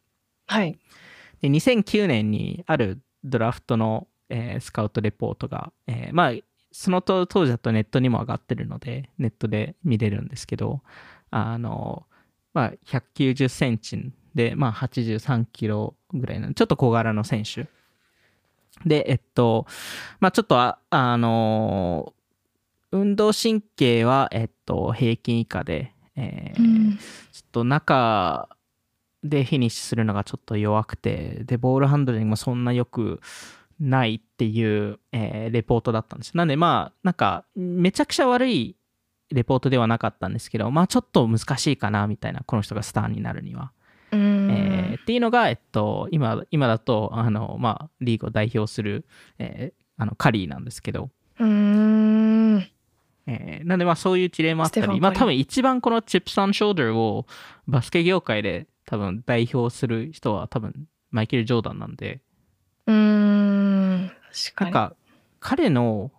[0.46, 0.78] はい。
[1.42, 6.34] で2009年にあるドラフトの、えースカウトレポートが、えーまあ
[6.72, 10.82] その当当時だとネットにも上がってるのでネットで見れるんですけど
[11.30, 12.06] あの
[12.54, 17.68] まあ190センチで、まあ、83キロぐらいのちょっと小柄の選手。
[18.86, 19.68] でえっと
[20.20, 22.14] まあちょっとああの
[22.92, 26.98] 運動神経は、えっと、平均以下で、えーうん。
[26.98, 27.02] ちょ
[27.46, 28.50] っと中
[29.24, 33.22] でフィニッシュするのがちょっと弱くて、で、ボールハンドリングもそんな良く
[33.82, 36.38] ないっていう、えーレポートだったんです。
[36.38, 38.78] なんでまあ、なんか、めちゃくちゃ悪い
[39.32, 43.72] レポートではなかったんですけど、まあちょっと難しいかなみたいな、この人がスターになるには。
[44.12, 44.52] うん。
[44.52, 49.06] えーっていうのが、えっと、今、今だと、あの、まあ、リーグを代表する、
[49.40, 52.68] えーあの、カリーなんですけど、うーん。
[53.28, 57.26] えーなんでまあそういう事例もあったり、まあ多分一番このチップス・オン・ショーダーを
[57.68, 62.22] バスケ業界で多分代表する人は多分マイケル・ジョーダンなんで、
[64.60, 64.96] なんか
[65.40, 66.12] 彼の、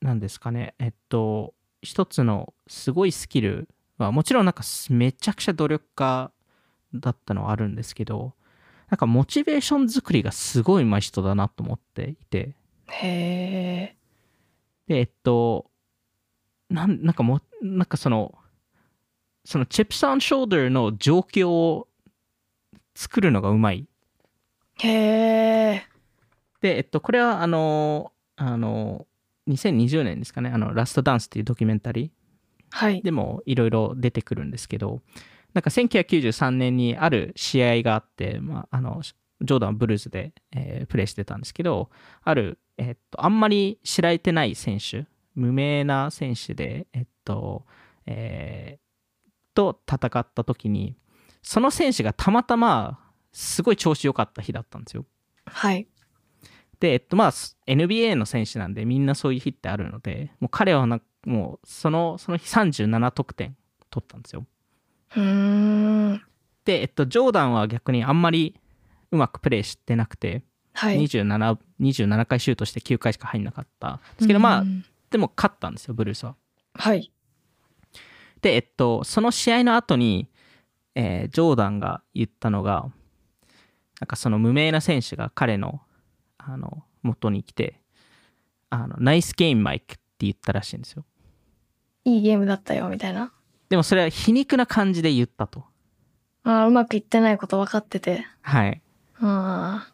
[0.00, 6.30] なんですかね、えっと、一つのすごいスキルはもちろんなんかめちゃくちゃ努力家
[6.94, 8.34] だったのはあるんですけど、
[8.90, 12.54] なんかモチベーション作りがすごい上手い人だなと思っていて、
[12.88, 13.96] へえ
[14.86, 15.70] で、えっと、
[16.68, 18.34] なんなんかもう、なんかその、
[19.44, 21.88] そのチップス・オン・ショーダーの状況を
[22.94, 23.88] 作るのがうまい。
[24.78, 25.86] へえ
[26.60, 29.06] で、えっと、これはあの、あの、
[29.48, 32.10] 2020年ですかね、あの、ラストダンスっていうドキュメンタリ
[32.70, 33.00] はい。
[33.00, 35.02] ーでもいろいろ出てくるんですけど、
[35.54, 41.90] なんか1993年にある試合があって、まあ、あの、ジョーダンはブルーズで、えープレーしてたんですけど、
[42.22, 47.64] ある、えっと、あんまり知られてない選手、無名な選手で、えっと、
[48.06, 48.86] えー
[49.54, 50.96] と戦った時に、
[51.42, 52.98] その選手がたまたま
[53.32, 55.06] すごい調子良かった日だったんですよ。
[55.46, 55.86] はい
[56.80, 63.56] で、えっと、まあ、NBA の選手なんで、みんなそういう日ってあるので、もう彼はな、もう、その、その日37得点
[63.90, 64.46] 取ったんですよ。
[66.64, 68.60] で、えっと、ジョーダンは逆にあんまり
[69.10, 70.42] うまくプレーしてなくて、
[70.72, 76.36] はい27、27回シュートして9回しか入んなかったんですけど、まあう、んでも勝ったんですよ、ブルースは。
[76.74, 77.10] はい
[78.42, 80.28] で、えっと、その試合の後に、
[80.94, 82.90] えージョーダンが言ったのが、
[84.00, 85.80] なんかその無名な選手が彼の、
[86.48, 87.80] あの、元に来て、
[88.70, 91.04] あの、ナイスゲームマイクって言ったらしいんですよ。
[92.04, 93.32] いいゲームだったよみたいな
[93.68, 95.64] でもそれは皮肉な感じで言ったと。
[96.44, 98.80] あーうまくいってないこと分かっててはい。
[99.20, 99.92] あ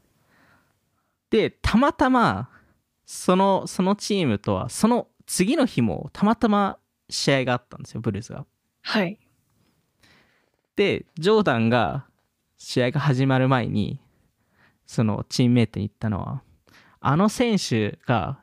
[1.30, 2.50] で、たまたま、
[3.07, 6.78] その、そのチームとは、その次の日もたまたま
[7.09, 8.40] 試合があったんですよ、ブルーズが。
[8.40, 8.44] ー
[8.82, 9.18] はい
[10.76, 12.07] で、ジョーダンが
[12.57, 14.00] 試合が始まる前に、
[14.93, 16.43] そのチームメイトに言ったのは、
[17.01, 18.38] あの選手が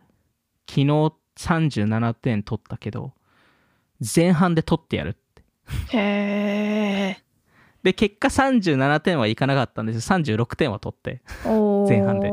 [0.67, 3.13] 昨日37点取ったけど
[4.15, 5.43] 前半で取ってやるって。
[5.95, 7.23] へえ
[7.83, 10.17] で結果37点はいかなかったんですよ。
[10.17, 11.21] 36点は取って
[11.87, 12.31] 前半で。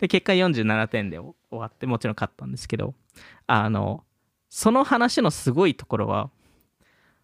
[0.00, 2.94] で結果47点で終わってもちろん勝ったんですけど
[3.46, 4.02] あの
[4.48, 6.30] その話のすごいところは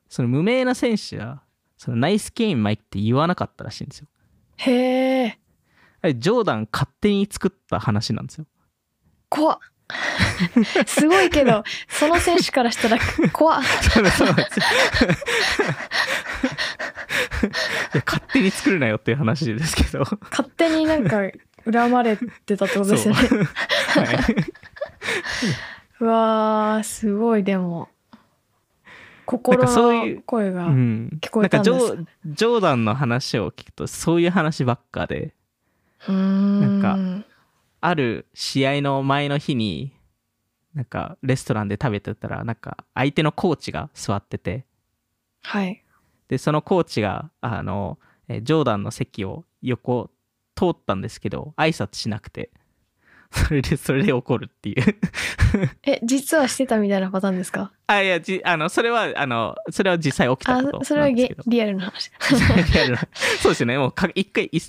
[0.08, 1.42] その無名な選手は
[1.76, 4.06] そのナイスゲームマイって言わなかったらしいんですよ。
[4.58, 5.38] へえ
[6.12, 8.46] ジョーダン勝手に作った話なんですよ。
[9.28, 9.58] 怖っ。
[10.86, 12.98] すごいけど その選手からしたら
[13.32, 13.62] 怖っ。
[13.62, 14.58] そうそうなんです。
[14.60, 14.66] よ
[17.94, 20.00] いや勝手に作るなよっていう話ですけど。
[20.30, 21.20] 勝手になんか
[21.70, 23.20] 恨まれてたってことですよね。
[23.20, 24.06] はい。
[26.00, 27.88] うわーすごいでも。
[29.26, 35.34] 心の声が、うん、聞こえたんですなんかジョージョーダンの話を聞くとそういう話ばっかで
[36.12, 37.24] んなん
[37.80, 39.92] ある試合の前の日に
[40.74, 44.64] なんかレストランで食べてたらなんか相手のコーチが座ってて。
[45.42, 45.84] はい。
[46.28, 47.98] でそのコーチがあの
[48.28, 50.10] えジョーダンの席を横
[50.56, 52.50] 通ったんですけど挨拶しなくて
[53.48, 54.96] それでそれで怒るっていう。
[55.84, 57.72] え実はしてたみたいなパターンですか？
[57.88, 61.42] あいやじあのそれはあのそれは実際起きたあことそれはゲなんですけど。
[61.50, 62.10] リアルな話。
[62.72, 62.98] リアルな。
[63.42, 63.76] そうですよね。
[63.78, 64.60] もうか一回い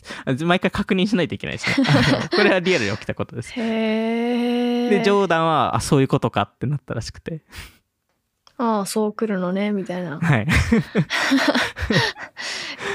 [0.43, 1.88] 毎回確認しないといけないですね。
[2.36, 3.53] これはリアルに起きたことです。
[3.55, 7.41] へえでジョーダンはあそういうことかってなったらしくて。
[8.57, 10.20] ああそう来るのねみたいな。
[10.20, 10.47] はい。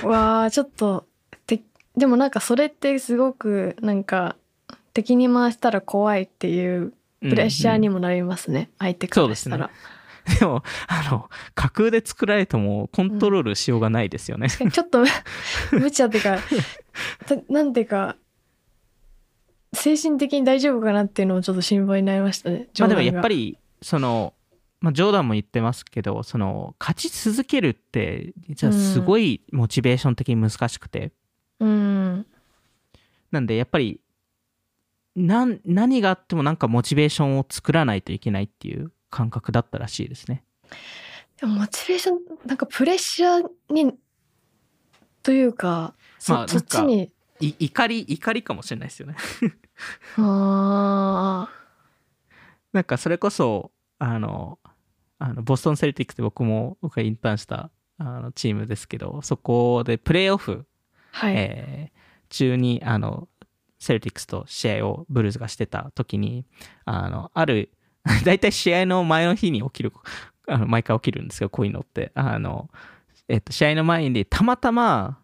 [0.05, 1.07] わあちょっと
[1.47, 1.61] て
[1.97, 4.37] でもなんかそれってすごくなんか
[4.93, 9.71] 敵に回したら怖いっていうプレッシャーにも、もなりますね、相手からしたら、
[10.39, 15.05] でもあの架空で作られてもコントロールしようがないですよね、ちょっと
[15.73, 16.39] 無茶っていうか
[17.27, 18.17] たなんていうか
[19.73, 24.35] 精神的に大丈夫かなっていうのもちょっと心配になりましたねまあでもやっぱりりその
[24.81, 31.13] まあ、ジョーダンも言ってますけどその勝ち続けるって実はすごいモチベーション的に難しくて、
[31.61, 32.27] うん。
[33.31, 34.01] なんでやっぱり
[35.27, 40.45] 何があってもなんかモチベーションを作らないといけないっていう感覚だったらしいですね。
[41.41, 43.95] でもモチベーションなんかプレッシャーに
[45.23, 49.17] というかそ,、まあそっちにい怒り怒りかもしれないですよね。
[50.19, 51.49] あ
[52.73, 54.59] なんかそれこそあの
[55.19, 60.65] あのボストン・セルティックって僕も僕がインターンしたあのチームですけどそこでプレーオフ、ー
[61.13, 62.01] はい、えー
[62.31, 63.29] 中にあの
[63.81, 66.45] セルティックスと試合をブルズがしてた時に
[66.85, 67.71] あのある
[68.25, 69.93] 大体試合の前の日に起きる
[70.47, 72.13] あの毎回起きるんですよこういうのって。
[72.15, 72.71] あの、
[73.29, 75.19] えっと、試合の前にたまたま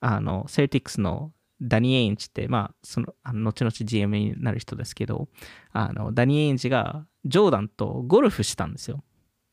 [0.00, 5.28] あのセルティックスのダニー・エインジって、まあ、そのあの後々 GM になる人ですけど
[5.72, 9.04] あのダニー・エインジがジョーダンとゴルフしたんですよ。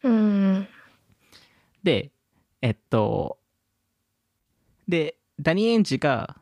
[0.03, 0.67] うん。
[1.83, 2.11] で
[2.61, 3.37] えっと
[4.87, 6.37] でダニー・エインジが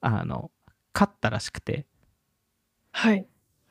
[0.00, 0.50] あの
[0.96, 1.84] 勝ったらしくて。
[2.92, 3.26] はい。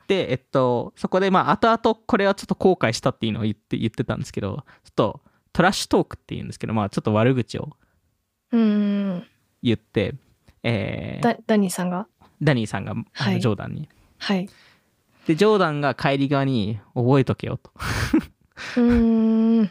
[0.06, 5.20] でえっとそこでまあ後々これはちょっと後悔したっていうのを言って言ってたんですけどちょっと
[5.52, 7.76] トラッシュトークっていうんですけどまあちょっと悪口を
[8.52, 9.26] うん。
[9.62, 10.14] 言って、
[10.62, 12.06] えーダダニーさんが？
[12.40, 13.40] ダニーさんがあのはい。
[13.40, 14.48] ジョーダンに、はい。
[15.26, 17.70] でジョーダンが帰り側に覚えとけよと。
[17.70, 19.70] ってうーん。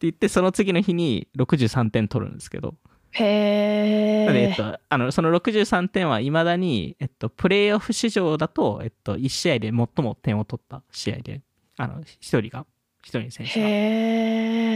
[0.00, 2.74] 言ってその次の日に63点取るんですけど
[3.14, 11.40] へえっえと、あのその63点はいまだに、えっと、プレーオフ史上だと、えっと、1試合で最も点を取った試合で、
[11.76, 12.66] あの、1人が、
[13.04, 13.68] 1人の選手が。
[13.68, 13.70] へ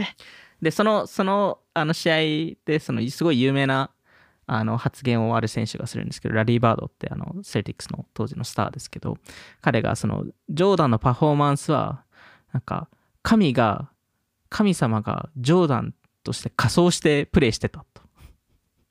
[0.01, 0.07] え
[0.61, 2.15] で、その、その、あの試合
[2.65, 3.91] で、その、すごい有名な、
[4.45, 9.17] あの、発言をある選手がするんですけど、ラリー・バードって、あの、セルティックスの当時のスターですけど、
[9.61, 12.03] 彼が、その、ジョーダンのパフォーマンスは、
[12.51, 12.89] なんか、
[13.21, 13.89] 神が、
[14.49, 18.01] 神様がジョーダンとして仮装してプレーしてたと。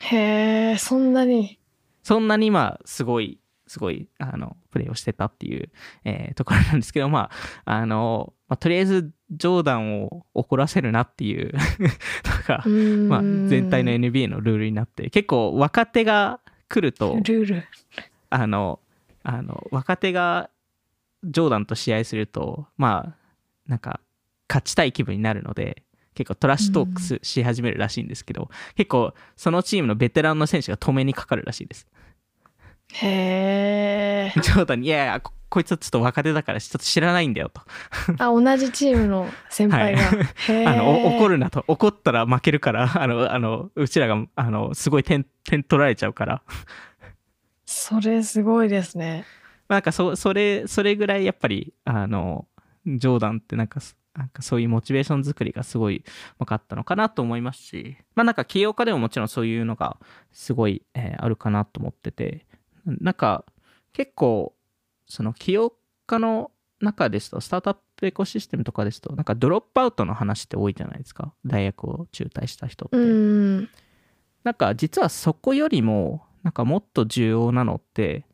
[0.00, 1.58] へえそんなに。
[2.02, 5.70] そんなにまあすごいすごいあのプレーをしてたっていう、
[6.04, 7.30] えーところなんですけどま
[7.64, 11.52] ああの、まあ、とりあえずジョーダンを怒らせるなっていう
[12.24, 12.64] のが、
[13.08, 17.64] まあ、全体の NBA のルールになって結構若手が来るとルール。
[18.30, 18.80] あの
[19.22, 20.50] あの若手が
[21.24, 23.16] ジョーダンと試合するとまあ
[23.66, 24.00] なんか
[24.48, 25.82] 勝ちたい気分になるので
[26.18, 31.86] 結構トラッシュトークスし始めるらしいんですけど、結構そのチームのベテランの選手が止めにかかるらしいです。
[32.94, 37.60] へえジョーダンに、いやいやこ、こいつはちょっと若手だからちょっと知らないんだよと。
[38.18, 41.64] あ同じチームの先輩が、はいあの、お怒るなと。
[41.68, 46.42] 怒ったら負けるから、あの、あの、うちらが、あの、すごい点、点取られちゃうから。
[47.64, 49.24] それすごいですね
[49.68, 52.48] なんかそ、それ、それぐらいやっぱり、あの、
[52.86, 53.80] ジョーダンってなんか、
[54.14, 56.04] なんかそういうモチベーション作りがすごい
[56.38, 59.96] 分かったのかなと思いますし、まあなんか起業家でももちろんそういうのが
[60.32, 62.46] すごい、えー、あるかなと思ってて、
[62.84, 63.44] なんか
[63.92, 64.54] 結構、
[65.06, 65.72] その起業
[66.06, 66.50] 家の
[66.80, 71.32] 中ですと、スタートアップエコシステムとかですと、なんかドロップアウトの話って多いじゃないですか。
[71.44, 72.96] 大学を中退した人って。
[72.96, 73.68] うん
[74.44, 78.24] なんか実はそこよりも、なんかもっと重要なのって、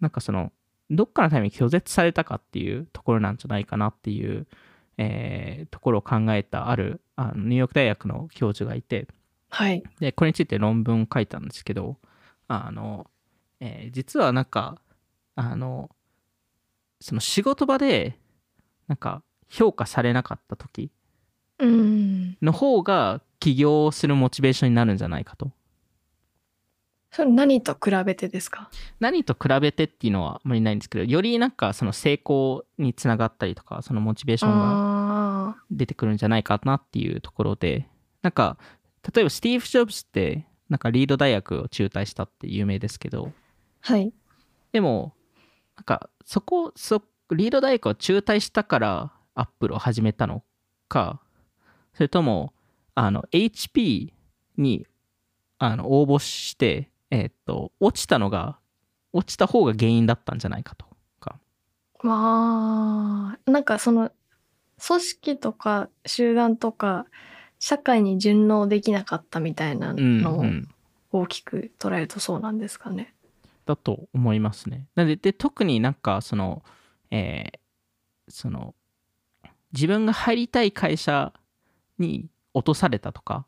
[0.00, 0.52] なんかその、
[0.90, 4.46] どっかのタイミング拒絶されたかっていうところなんじゃないかなっていう、
[4.98, 9.08] えー、ところを考えたあるあのニューヨーク大学の教授がいて、
[9.48, 9.82] はい。
[10.00, 11.96] で、これについて論文を書いたんですけど、
[12.48, 13.06] あの、
[13.60, 14.78] えー実はなんか、
[15.34, 15.90] あの、
[17.00, 18.18] その仕事場で、
[18.88, 20.90] なんか評価されなかった時
[21.58, 22.36] うん。
[22.42, 25.52] の方が起業するモチベーションになるんじゃないかと。
[27.10, 28.70] それ何と比べてですか？
[29.00, 34.58] 何と比べてっていうのはあまりないんですけど、よりなんかその成功につながったりとか、そのモチベーションが
[35.50, 37.88] あ出てくるんじゃないかなっていうところで、
[38.22, 38.58] なんか、
[39.14, 43.32] 例えばスティーブ・ジョブズって、なんかリード大学を中退したって有名ですけど、
[43.82, 43.92] あ。
[43.92, 44.12] はい。
[44.72, 45.14] でも、
[45.76, 50.42] なんか、そこ、そ、リード大学を中退したから、アップルを始めたの
[50.88, 51.22] か、
[51.94, 52.52] それとも、
[52.94, 54.12] あの、HP
[54.58, 54.86] に、
[55.58, 58.58] あの、応募して、えーっと、落ちたのが、
[59.12, 60.86] 落ちた方が原因だったんじゃないかと
[61.20, 61.38] か。
[62.02, 64.10] まあ、なんかその、
[64.86, 67.06] 組織とか集団とか、
[67.58, 70.68] 社会に順応できなかったみたいなうん、のをうん。
[71.10, 73.14] 大きく捉えるとそうなんですかね。
[73.64, 74.86] だと思いますね。
[74.94, 76.62] なので、で特になんか、その、
[77.10, 77.58] えー
[78.30, 78.74] その、
[79.72, 81.32] 自分が入りたい会社
[81.98, 83.46] に落とされたとか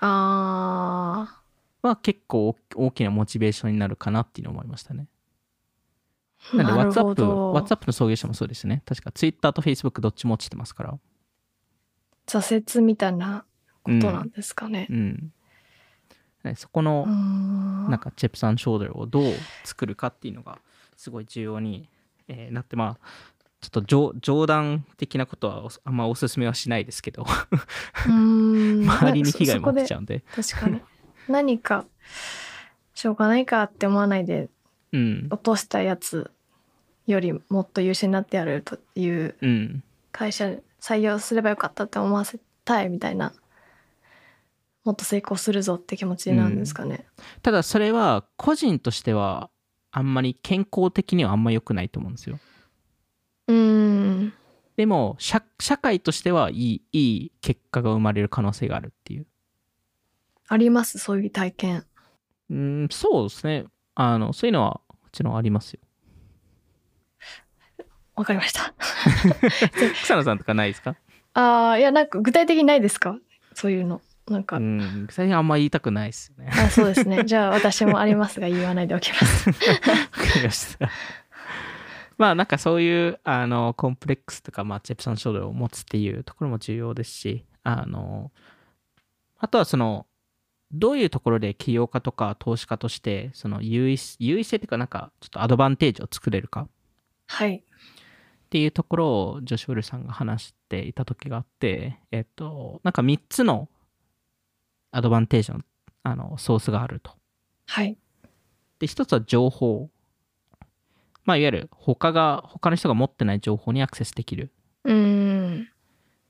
[0.00, 1.43] あ
[1.88, 5.06] は結構大きなモチベーションになるかなっていうのを思いましたね。
[6.52, 7.52] あ、なんで、WhatsApp、ど。
[7.54, 8.82] WhatsApp の創業者もそうですね。
[8.86, 10.98] 確か Twitter と Facebook どっちも落ちてますから。
[12.26, 13.44] 挫折みたいな
[13.82, 14.92] ことなんですかねう。
[14.92, 15.32] ん。
[16.42, 19.32] ねそこのなんか、チェプサンショーダルをどう
[19.64, 20.58] 作るかっていうのが、
[20.96, 21.88] すごい重要に、
[22.28, 23.06] えーなって、まあ、
[23.60, 27.24] ちょっと冗冗談的なことはおあんまおすすめはしないですけど、
[28.06, 30.00] 周りに被害も起きちゃう。
[30.00, 30.22] うんで。
[30.34, 30.82] 確かに。
[31.28, 31.86] 何か、
[32.94, 34.48] しょうがないかって思わないで、
[34.92, 35.28] うん。
[35.30, 36.30] 落としたやつ
[37.06, 39.82] よりもっと優秀になってやるといううん。
[40.12, 43.32] 会社採用すればよかったって思わせたいみたいな
[44.84, 47.06] もっと成功するぞって気持ちなんですかね。
[47.42, 49.50] ただ、それは、個人としては、
[49.90, 52.38] あんまり健康的にはあんま良くないと思うんですよ。
[53.48, 54.32] うーん
[54.76, 59.26] でも社、社会としてはいい、いい結果が生まれる可能性があるっていう。
[60.48, 60.98] あります？
[60.98, 61.84] そういう体験。
[62.50, 63.64] うん、そうですね。
[63.94, 65.80] あの、そういうのはもちろんありますよ。
[68.14, 68.74] わかりました。
[70.02, 70.96] 草野さんとかないですか？
[71.32, 73.18] ああいやなんか具体的にないですか？
[73.54, 74.00] そういうの。
[74.28, 76.50] なんか、うん、最近あんま言いたくないですよね。
[76.50, 77.24] あそうですね。
[77.24, 79.50] じゃあ私もありますが言わないでおきます。
[79.50, 79.60] わか
[80.36, 80.88] りました。
[82.16, 88.30] まあなんかそういうあのコンプレックスとか、まあ、チェプソン症状を持つっていうところも重要ですしあの
[89.38, 90.06] あとはその
[90.74, 96.68] どういうところで起業家とか投資家としてその優位優位性っていうかなんかちょっとアドバンテージを作れるか
[97.26, 97.56] はい。
[97.56, 97.60] っ
[98.50, 103.68] ていうところをジョシュ・ウルさんが話していた時があってえっとなんか3つの
[104.92, 105.60] アドバンテージの
[106.04, 107.12] あのソースがあると。
[107.66, 107.96] はい。
[108.78, 109.90] で、一つは情報。
[111.24, 114.52] まあ、いわゆる他が、他の人が持ってない情報にアクセスできる。
[114.84, 115.68] うーん。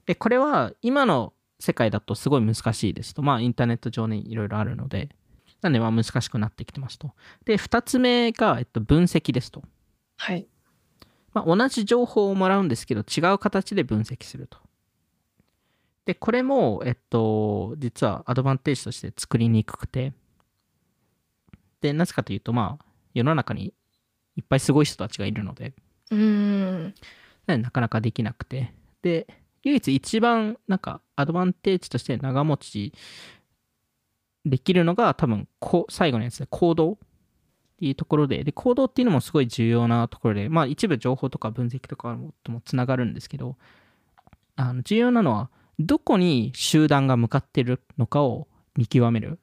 [0.07, 3.23] で、これは今の世界だとすごい難しいですと。
[3.23, 5.09] まあ、インターネット上にいろいろあるので。
[5.63, 7.13] なんで、まあ、難しくなってきてますと。
[7.47, 9.63] で、二つ目が、えっと、分析ですと。
[10.19, 10.47] はい。
[11.33, 14.59] まあ、同じ情報をもらうんですけど、違う形で分析すると。
[16.05, 20.13] で、これも、えっと、実はアドバンテージとして作りにくくて、
[21.81, 22.85] で、なぜかというと、まあ、
[23.15, 23.73] 世の中に
[24.37, 25.73] いっぱいすごい人たちがいるので、
[26.11, 26.95] うーん。
[27.47, 28.75] ななかなかできなくて。
[29.03, 29.27] で、
[29.65, 32.93] 唯一一番、なんか、アドバンテージとして長持ち
[34.45, 36.97] できるのが、多分、こ最後のやつで、行動っ
[37.79, 43.57] ていうところで、で、行動っていうのもすごい重要なところで、まあ、一部情報とか分析とかともつながるんですけど、
[44.57, 48.47] あの重要なのは、どこに集団が向かってるのかを
[48.77, 49.41] 見極める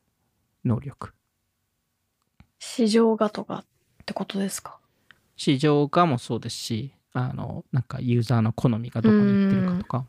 [0.64, 1.14] 能力。
[2.60, 3.66] 市場がとかっ
[4.06, 4.78] てことですか？
[5.36, 10.06] 市場がもそうですし、あの、なんかユーザーの好みがどこに行ってるかとか。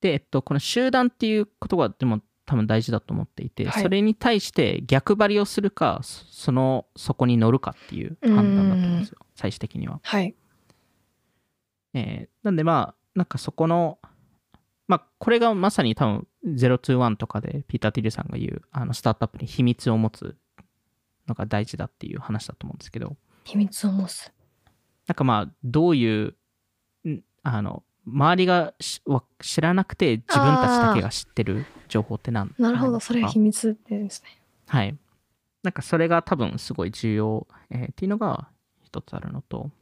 [0.00, 10.00] で、えっと、この集団っていう言葉でも多分大事だと思っていて、はいそれに対して逆張りをするかそそのそこに乗るかっていう判断だと思うんですよ最終的には。
[10.02, 10.34] はい。
[11.94, 13.98] えーなんでまあなんかそこの
[14.88, 20.36] まあこれがまさに多分021とかでピーター・ティルさんが言うあのスタートアップに秘密を持つ
[21.28, 24.32] のが大事だっていう話だと思うんですけど秘密を持つ。
[25.10, 26.36] なんかまあどういう
[27.04, 34.40] んあの周りがしわ知らなくて自分たちだけが知ってる情報って何なるほど、それが秘密ですね。
[34.68, 34.96] はい。
[35.64, 38.50] なんかそれが多分すごい重要、えーっていうのが
[38.84, 39.72] 一つあるのと、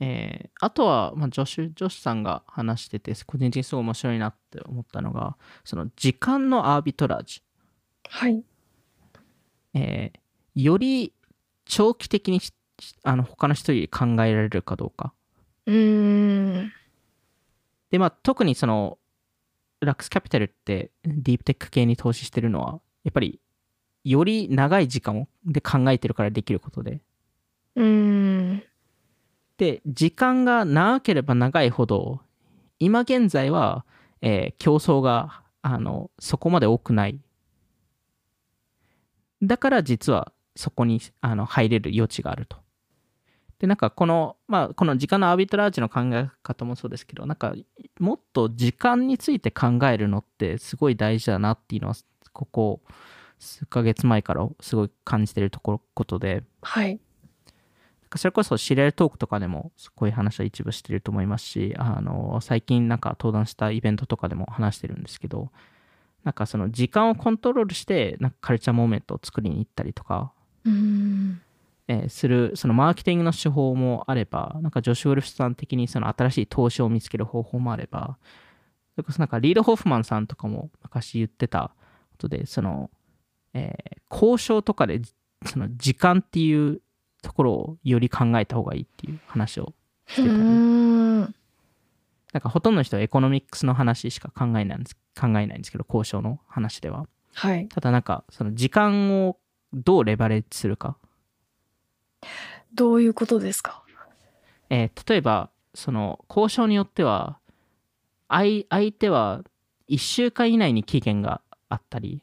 [0.00, 7.42] えーあとは、まあ、ジョシュ、ジョシュさんが話してて、個人的にすごい面白いなって思ったのが、その時間のアービトラージ。
[8.06, 8.44] はい。
[9.72, 10.18] えー
[10.54, 11.14] より
[11.64, 12.52] 長期的にし
[13.02, 15.12] あの他の人より考えられるかどうか。
[15.66, 16.72] うーん。
[17.90, 18.98] で、まあ、特にその、
[19.80, 23.40] ラックスキャピタルってディープテック系に投資してるのは、やっぱり、
[24.04, 27.00] より長い時間をで考えてるからできることで。
[27.76, 27.84] うー
[28.54, 28.62] ん。
[29.56, 32.20] で、時間が長ければ長いほど、
[32.78, 33.84] 今現在は、
[34.20, 37.20] えー競争が、あの、そこまで多くない。
[39.42, 42.58] だから実はそこにあの入れる余地があると。
[43.58, 47.54] で、なんかこの、まあ、この時間のアービトラージの考え方もそうですけど、なんか
[47.98, 51.94] もっと時間について考えるのってすごい大事だなっていうのは、
[52.32, 52.80] ここ
[53.38, 56.88] 数ヶ月前からすごい感じてるところことで、はい。
[56.88, 56.98] なん
[58.10, 65.50] かそれこそシリアルトークとかでもこういう話は一部してると思いますし、あの、最近なんか登壇したイベントとかでも話してるんですけど、
[66.24, 70.32] なんかその時間をコントロールして、なんかカルチャーモーメントを作りに行ったりとか、
[70.64, 71.42] うーん。
[71.88, 78.18] えーする、そのマーケティングの手法もあれば、なんかジョシュ・ウルフさん的にその新しい投資を見つける方法もあれば、
[78.94, 81.72] それこそなんかリード・ホフマンさんとかも昔言ってた
[82.12, 82.90] ことで、その、
[83.54, 85.02] えー交渉とかで
[85.44, 86.80] その時間っていう
[87.22, 89.74] ところをより考えた方がいいっていう話を
[90.06, 91.20] してたり、ん。
[92.32, 97.06] なんかほとんどの人はエコノミックスの話しか考えないんです考えないんですけど、交渉の話では。
[97.34, 97.68] はい。
[97.68, 99.36] ただなんかその時間を
[99.72, 100.96] どうレバレッジするか。
[102.74, 103.82] どういうことですか？
[104.70, 107.38] えー例えばその交渉によっては
[108.28, 109.42] 相相手は
[109.88, 112.22] 1週間以内に期限があったり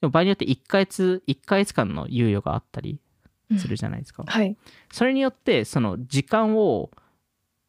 [0.00, 3.00] でも場合によって1ヶ月1ヶ月間の猶予があったり
[3.58, 4.56] するじゃないですか、はい。
[4.92, 6.90] それによってその時間を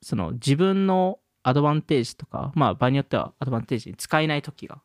[0.01, 4.81] その自分のアドバンテージとかまあ場合によってはアドバンテージに使えない時が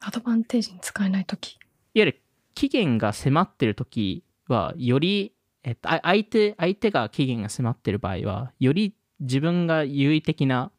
[0.00, 1.52] アドバンテージに使えないとき。
[1.52, 1.60] いわ
[1.94, 2.22] ゆる
[2.54, 5.32] 期限が迫ってる時はより、
[5.62, 10.70] えっと、あ相手相手が期限が迫ってる場合はより自分が優位的な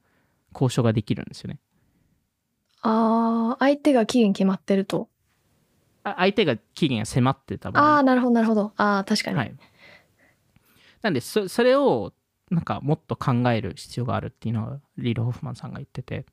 [0.53, 1.59] 交渉ができるんですよね。
[2.81, 5.09] ああ、相手が期限決まってると。
[6.03, 8.03] あ相手が期限が迫ってた場ああ、合。
[8.03, 8.73] なるほど、なるほど。
[8.77, 9.37] ああ、確かに。
[9.37, 9.53] はい。
[11.01, 12.13] なんでそそれを
[12.49, 16.25] なんかもっと考える必要があるっていうのはリード・ホフマンさんが言ってて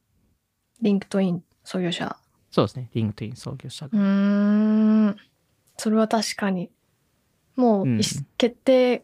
[0.80, 2.16] リンクトイン創業者。
[2.50, 5.16] そうですねリンクトイン創業者がうーん。
[5.76, 6.70] それは確かに。
[7.56, 9.02] もう、うん決定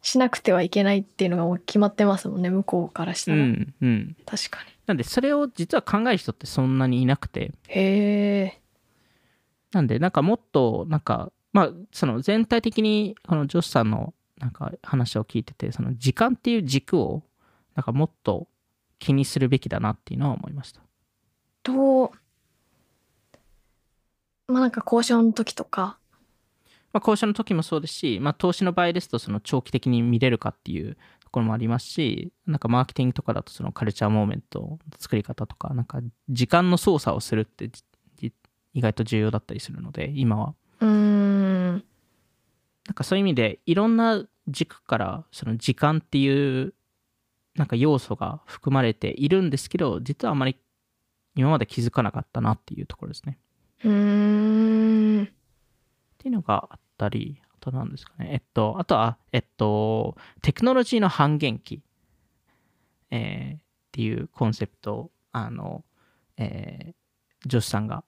[0.00, 3.38] しなくてはいけないっていうのがもう決まってますもんね、向こうからしたら。
[3.38, 7.54] うんうん確かなんでそれを実は考える人ってそんなにいなくてに。
[7.68, 8.60] へえ。
[9.72, 17.22] なんで、なんかもっと、なんか、まあ、その全体的に、このジョシさんのなんか話を聞いてて、その時間っていう軸を、
[17.74, 18.48] なんかもっと
[18.98, 20.80] 気にするべきだなっていうのは思いました。
[21.64, 22.10] どう、
[24.48, 25.98] まあなんか交渉の時とか、
[26.92, 37.70] まあ、交渉の時もそうですし、まあ、投資の場合ですと、その長期的に見れるかっていうところもありますし、なんかマーケティングとかだと、そのカルチャーモーメントの作り方とか、なんか時間の操作をするって
[38.74, 40.54] 意外と重要だったりするので、今は。
[40.80, 41.84] うーん。
[42.88, 46.72] なんかそういう意味でいろんな軸からその時間っていう
[47.54, 50.56] なんか要素が含まれているんですけど実はあまり
[51.36, 53.38] 今まで気づかなかったなっていうところですね。
[53.84, 54.77] うーん。
[56.18, 58.30] っていうのがあったりあと何ですかね。
[58.32, 61.80] えっとあとはえっとテクノロジーの半減期、
[63.10, 65.84] えーっていうコンセプトをあの、
[66.36, 68.04] えー、ジョシさんが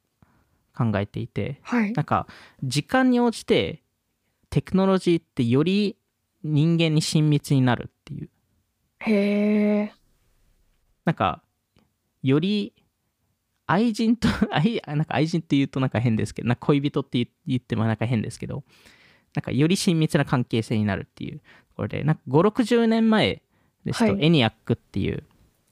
[0.76, 1.60] 考えていて。
[1.62, 1.92] はい。
[1.92, 2.26] なんか
[2.62, 3.82] 時間に応じて
[4.50, 5.96] テクノロジーってより
[6.44, 8.30] 人間に親密になるっていう。
[9.00, 9.92] へえ。
[11.04, 11.42] なんか
[12.22, 12.72] より
[13.72, 18.64] 愛人と 愛なんか愛人って言うとなんか変ですけどなんか恋人って言言ってもなんか変ですけど
[19.34, 21.42] なんかより親密な関係性になるっていうと
[21.76, 23.42] ころでなんか560年前
[23.84, 24.24] ですと、はい。
[24.24, 25.24] エニアックっていう、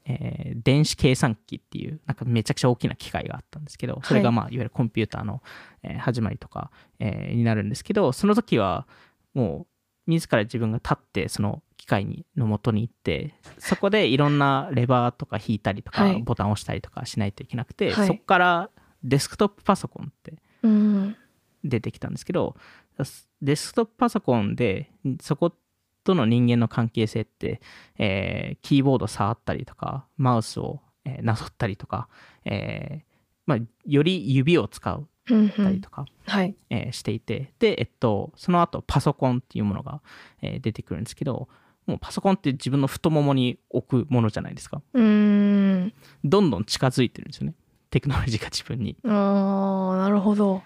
[0.05, 5.43] えー電子計算機っていう、なんかめちゃくちゃ大きな機械があったんですけど、それがまあ、いわゆるコンピューターの、
[5.83, 8.87] えー始まりとか、えーになるんですけど、その時は
[9.35, 9.78] もう、
[10.09, 16.23] 自ら自分が立って、その機械にの元に行って、そこでいろんなレバーとか引いたりとか、はい。
[16.23, 18.07] ボタンを押したりとかしないといけなくて、はい。
[18.09, 18.71] そこから
[19.05, 21.17] デスクトップパソコンってうん。
[21.65, 22.57] 出てきたんですけど
[23.43, 24.91] デスクトップパソコンで
[25.21, 25.53] そこ
[26.05, 27.61] との人間の関係性って、
[27.99, 32.09] えーキーボード触ったりとかマウスを、えーなぞったりとか、
[32.45, 33.09] えー
[33.47, 35.51] まあ、より指を使ううんうん。
[35.51, 36.55] たりとか、はい。
[36.71, 40.01] えーしていてで、えっと、その後パソコンっていうものが、
[40.43, 41.49] えー出てくるんですけど
[41.87, 44.83] もうパソコンって自分の太ももに置くものじゃないですか。
[44.93, 45.05] うー
[45.87, 45.93] ん。
[46.25, 47.55] どんどん近づいてるんですよね。
[47.91, 48.97] テクノロジーが自分に。
[49.05, 50.63] あーなるほど。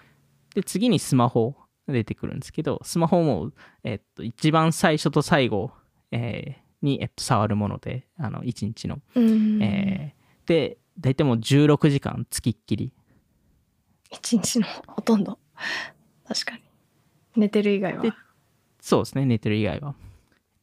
[0.53, 1.55] で、次にスマホ
[1.87, 3.51] が出てくるんですけど、スマホも、
[3.85, 5.71] えっと、一番最初と最後、
[6.11, 8.99] えーに、えっと、触るもので、あの、1日の。
[9.15, 9.63] うん。
[9.63, 12.91] えーで、大体もう16時間つきっきり。
[14.13, 15.37] 一日のほとんど。
[16.27, 16.61] 確かに。
[17.35, 18.03] 寝てる以外は。
[18.03, 18.11] で
[18.79, 19.95] そうですね、寝てる以外は。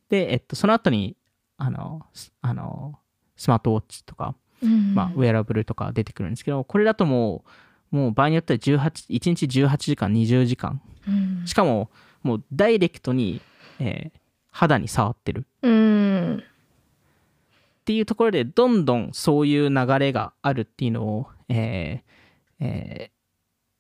[0.09, 1.17] で、えっと、その後に、
[1.57, 2.99] あの、スあの、
[3.37, 4.95] スマートウォッチとか、うん。
[4.95, 7.45] まあ、ウェアラブルとか出てくるんですけど、これだとも
[7.93, 10.81] う、もう場合によっては18、1日18時間、20時間。
[11.09, 11.43] うん。
[11.47, 11.91] しかも、
[12.23, 13.41] もうダイレクトに、
[13.79, 14.21] えー
[14.53, 15.47] 肌に触ってる。
[15.63, 16.43] うん。
[17.81, 23.20] っていうところでどんどんそういう流れがあるっていうのを、えーえー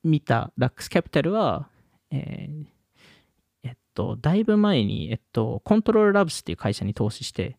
[0.03, 1.69] 見たラックスキャピタルは、
[2.11, 2.65] えー
[3.63, 7.59] えっと、だいぶ前に、えっと、コントロールラブスっていう会社に投資して、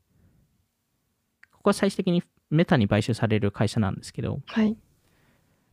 [1.51, 4.75] ここは最終的にメタに買収される会社なんですけど、はい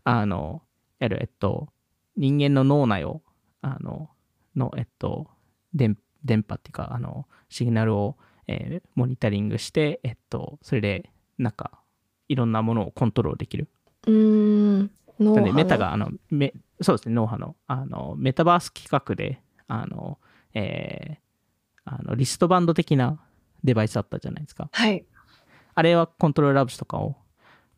[0.04, 0.62] あの、
[1.00, 1.68] いわゆる、えっと、
[2.16, 3.22] 人間の脳内を、
[3.60, 4.08] あの、
[4.56, 5.28] の、えっと、
[5.74, 8.16] 電電波っていうか、あの、シグナルを、
[8.46, 11.82] えーモニタリングして、えっと、それで、なんか、
[12.28, 13.68] いろんなものをコントロールできる。
[14.06, 14.57] うん脳
[15.18, 20.18] なんで、メタが、あの、めそうですね、脳波の、あの、メタバース企画で、あの、
[20.54, 21.28] えー
[21.90, 23.18] あの、リストバンド的な
[23.64, 24.68] デバイスあったじゃないですか。
[24.72, 25.04] はい。
[25.74, 27.16] あれはコントロールラブスとかを、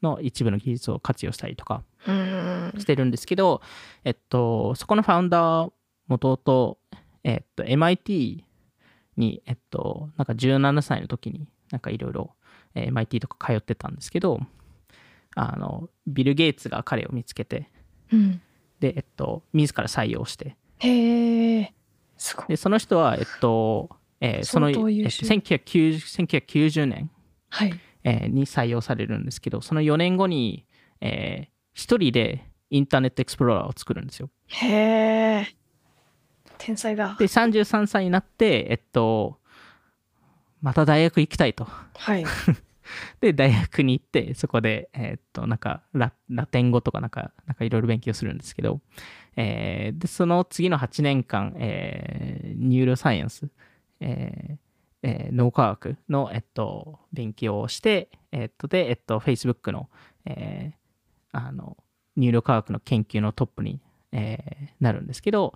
[0.03, 3.61] の一部の技術を活用したりとか、うんしてるんですけど、
[4.05, 5.72] えっと、そこのファウンダー、
[6.09, 6.76] 元々、
[7.22, 8.43] えっと、MIT
[9.16, 12.34] に、えっと、なんか17歳の時に、なんかいろいろ、
[12.74, 14.41] えー MIT とか通ってたんですけど、
[15.37, 17.70] あの、ビル・ゲイツが彼を見つけて、
[18.12, 18.41] うん。
[18.81, 21.74] で、えっと、自ら採用して、へえ
[22.16, 22.47] すごい。
[22.49, 27.11] で、その人は、えっと、えーその、えっと相当優秀1990 1990年、
[27.49, 27.81] はい。
[28.05, 30.66] えーに採用されるんですけど、その4年後に、
[31.01, 34.28] えー一人でインターネットエクスプローラーを作るんですよ。
[34.49, 34.68] へ
[35.43, 35.55] え
[36.59, 37.16] 天才だ。
[37.18, 39.39] で、33歳になって、えっと、
[40.61, 41.66] また大学行きたいと。
[41.95, 42.24] はい
[43.20, 48.81] で、大学に行って、そこで、えっと、なんかラ、ラテン語とかなんか、なんかいろいろ勉強するんですけど、
[49.37, 53.49] えーで、その次の8年間、えーニューロサイエンス、
[54.01, 54.59] えー
[55.03, 59.89] えー脳科学の、えっと、勉強をして、えっと、で、えっと、Facebook の、
[60.26, 60.76] えー
[61.33, 61.76] あの、
[62.16, 63.81] ニューロ科学の研究のトップに、
[64.12, 65.55] えーなるんですけど、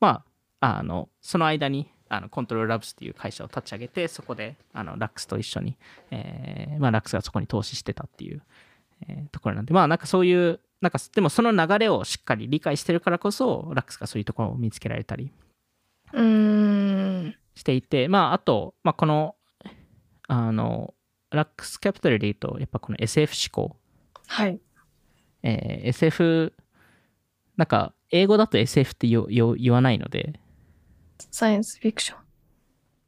[0.00, 0.24] ま
[0.60, 5.76] あ、あの、その間に、あのコントロールラブスっていう会社を立ち上げて、そこであのラックスと一緒に、
[6.10, 8.42] えーまあ、ラックスがそこに投資してたっていう、
[9.08, 15.32] えーところなんで、まあなんかそういう、なんかでもその流れをしっかり理解してるからこそ、ラックスがそういうところを見つけられたり
[16.12, 17.34] うん。
[17.54, 19.34] していて、まああと、まあこの、
[20.28, 20.94] あの、
[21.30, 23.76] ラックスキャピタルで言うと、やっぱこの SF 思考、
[24.26, 24.60] はい。
[25.42, 26.52] えー SF、
[27.56, 30.40] なんか英語だと SF って言わないので、
[31.18, 32.18] サイエンスフィクション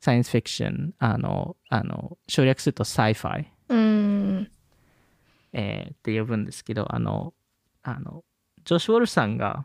[0.00, 4.50] サイエンスフィクション、あの、あの省略すると Sci-Fi、うん。
[5.52, 7.34] えーって呼ぶんですけど、あの、
[7.82, 8.24] あの、
[8.64, 9.64] ジョシュ・ウォルフさんが、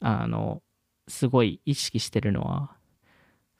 [0.00, 0.62] あの、
[1.08, 2.76] すごい意識してるのは、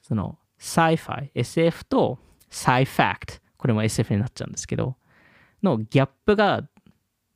[0.03, 2.19] その、Sci-Fi、SF と
[2.51, 4.97] Sci-Fact、これも SF になっちゃうんですけど、
[5.63, 6.69] のギャップが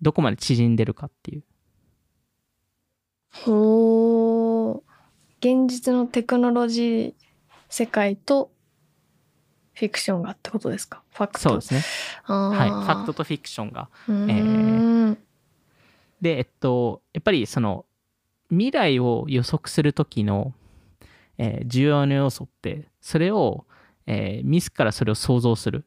[0.01, 1.45] どこまで縮んでるかっていう。
[3.31, 4.28] ほう
[5.41, 7.15] 現実のテクノロジー
[7.69, 8.51] 世界と
[9.75, 11.03] フィクションがってことですか？
[11.13, 11.39] ファクト。
[11.39, 11.83] そうですね。
[12.25, 12.71] ははい。
[12.71, 13.89] ファクトとフィクションが。
[14.09, 15.19] うーん。
[16.21, 17.87] で、えっと、やっぱりその
[18.51, 20.53] 未来を予測するときの、
[21.37, 23.67] えー重要な要素って、それを、
[24.07, 25.85] えー自らそれを想像する。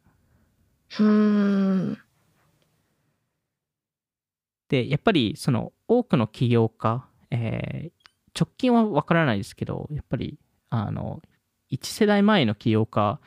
[1.00, 1.98] うーん。
[4.70, 7.92] で、やっぱりその多くの起業家、えー
[8.40, 10.38] 直近はわからないですけど、やっぱり
[10.70, 11.22] あの
[11.72, 13.20] 1世代前の起業家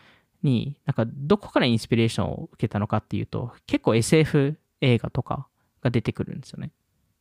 [0.42, 5.48] に、なんかどこからインスピレーションを受けたのかっていうと、結構 SF 映画とか
[5.80, 6.70] が出てくるんですよね。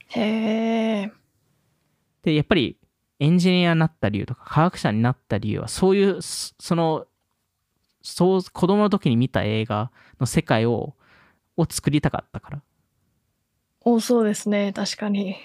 [0.09, 1.11] へえ。
[2.23, 2.77] で、やっぱり
[3.19, 7.05] エンジニアになった理由とか科学者になった理由は、そういう、その、
[8.01, 10.95] そう、子供の時に見た映画の世界を、
[11.55, 12.61] を作りたかったから。
[13.79, 15.37] 多そうですね、確かに。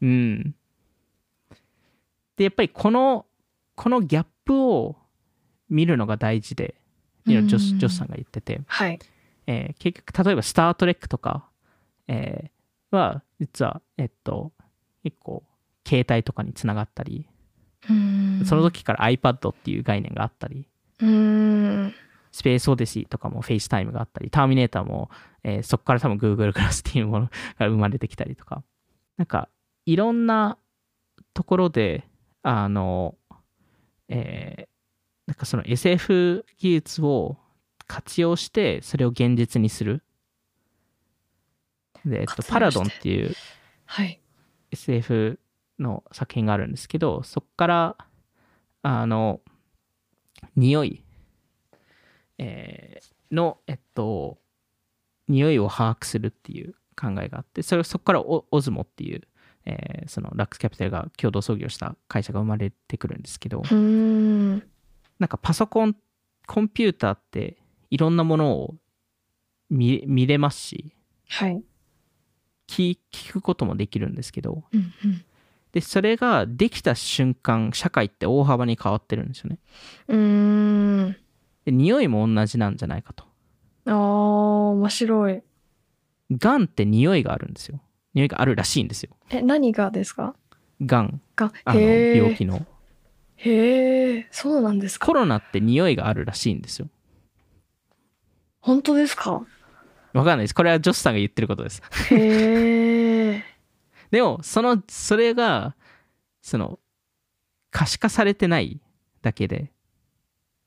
[0.00, 0.54] うん。
[2.42, 3.26] で、やっぱりこの、
[3.76, 4.96] このギャップを
[5.70, 6.74] 見るのが大事で、
[7.24, 8.98] ジョスジョスさんが言ってて、はい。
[9.46, 11.48] えー、結局、例えば、スター・トレックとか、
[12.08, 14.52] えー、は、実は、えっと、
[15.04, 15.44] 結構、
[15.86, 17.28] 携帯とかにつながったり、
[18.44, 20.66] その時から iPad っていう概念があったり、
[22.32, 25.10] スペースオデシーとかも FaceTime があったり、ターミネーターも、
[25.44, 28.62] えー、そこから多分 Google グラスっていうものが生まれてきたりとか、
[29.16, 29.48] なんか、
[29.86, 30.58] いろんな
[31.34, 32.04] ところで、
[32.42, 33.16] あの、
[34.08, 34.68] えー、
[35.26, 37.36] なんかその SF 技術を
[37.86, 40.02] 活用して、それを現実にする。
[42.04, 43.34] で、えっと、パラドンっていう、
[43.84, 44.20] はい。
[44.70, 45.38] SF
[45.78, 47.96] の作品があるんですけど、そこから、
[48.82, 49.40] あの、
[50.56, 51.04] 匂い、
[52.38, 54.38] えー、の、えっと、
[55.28, 59.22] 匂いを把握するっていう考えがあって、それそこからオズモっていう、
[59.64, 63.76] えー、そのラックスキャピタルが共同創業した会社が生まれてくるんですけど、な
[65.26, 65.96] んかパソコン、
[66.46, 67.58] コンピューターって
[67.90, 68.74] いろんなものを
[69.70, 70.94] 見見れますし、
[71.28, 71.62] はい、
[72.68, 75.24] 聞聞くこともできるんですけど、うんうん、
[75.72, 79.58] で、それができた瞬間、社会って大幅に変わってるんですよね。
[80.08, 81.16] うーん。
[81.64, 83.24] で、匂いも同じなんじゃないかと。
[83.86, 85.42] ああ、面白い。
[86.30, 87.80] がんって匂いがあるんですよ。
[88.14, 89.10] 匂いがあるらしいんですよ。
[89.30, 90.34] え、何がですか？
[90.84, 91.20] がん。
[91.36, 92.66] があの病気の。
[93.36, 95.06] へえ、そうなんですか？
[95.06, 96.88] コロナって匂いがあるらしいんですよ。
[98.60, 99.44] 本当ですか？
[100.12, 100.54] わかんないです。
[100.54, 101.82] これはジョスさんが言ってることです。
[102.10, 103.44] へえ。
[104.10, 105.74] でも、その、それが、
[106.42, 106.78] その、
[107.70, 108.78] 可視化されてない
[109.22, 109.72] だけで。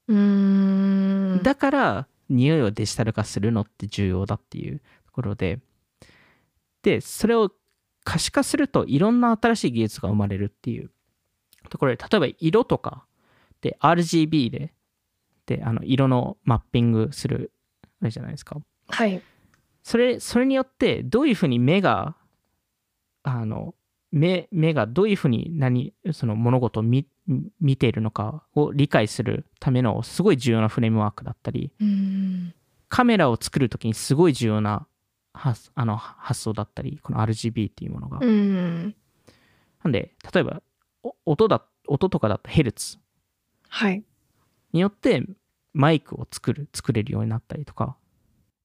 [0.07, 1.39] うん。
[1.43, 5.59] だから、匂いをデジタル化するのって重要だっていうところで、
[6.85, 7.51] で、それを
[8.03, 10.91] 可視化するといろんな新しい技術が生まれるっていう
[11.69, 13.07] ところで、例えば色とか
[13.61, 14.71] で RGB で、
[15.47, 17.51] で、あの、色のマッピングする、
[18.01, 18.57] あれじゃないですか。
[18.89, 19.19] はい。
[19.81, 22.15] それ、それによってどういうふうに目が
[23.23, 23.73] あの
[24.11, 27.07] 目目がどういうふうに何その物事を見
[27.59, 31.71] 見ているのかを理解するためのすごい重要なフレームワークだったり、
[32.87, 34.87] カメラを作る時にすごい重要な
[35.35, 38.19] 発あの発想だったりこの RGB っていうものが。
[38.19, 38.25] な
[39.89, 40.61] んで例えば
[41.25, 42.97] 音だ音とかだったヘルツ
[44.73, 45.23] によって
[45.73, 47.95] マイクを作る作れるようになったりとか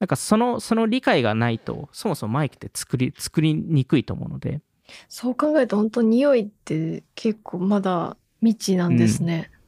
[0.00, 4.62] なんかその、その理解がないと、そもそもマイクって作り、作りにくいと思うので。
[5.08, 9.58] そう考えると本当匂いって結構まだ未知なんですね、うん、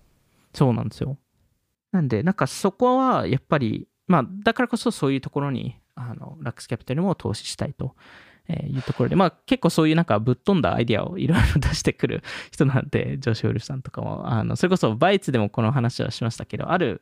[0.52, 1.16] そうなんですよ。
[1.92, 7.94] なんで、なんかそこはやっぱり、まあ、だからこそそういうところに、あの、ラックスキャピタルも投資したいと。
[8.48, 17.00] えいうところで、まあ結構そういうなんかぶっ飛んだアイディアをいろいろ出してくる人なんで、ジョシュ・ウルフさんとかも、あの、それこそバイツでもこの話はしましたけど、ある、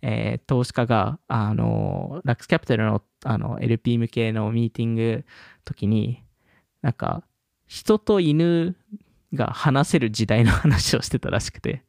[0.00, 5.24] えー、投資家が、あの、ラックスキャピタルのあの LP 向けのミーティング
[5.64, 6.24] 時に、
[6.82, 7.24] なんか、
[7.66, 8.76] 人と犬
[9.34, 11.82] が話せる時代の話をしてたらしくて。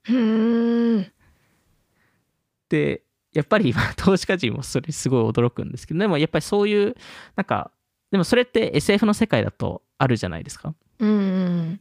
[2.69, 3.03] で、
[3.33, 6.95] やっぱり投資家陣もそれすごい驚くんですけど、でもやっぱりそういう、
[7.35, 7.71] なんか、
[8.11, 10.73] でもそれって SF の世界だとあるじゃないですか。
[10.99, 11.79] うん、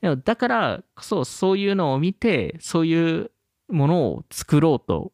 [0.00, 3.30] でもだからこそそういうのを見て、そういう
[3.68, 5.12] ものを作ろうと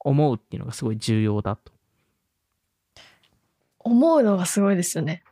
[0.00, 1.72] 思うっていうのがすごい重要だと。
[3.78, 5.22] 思うのがすごいですよね。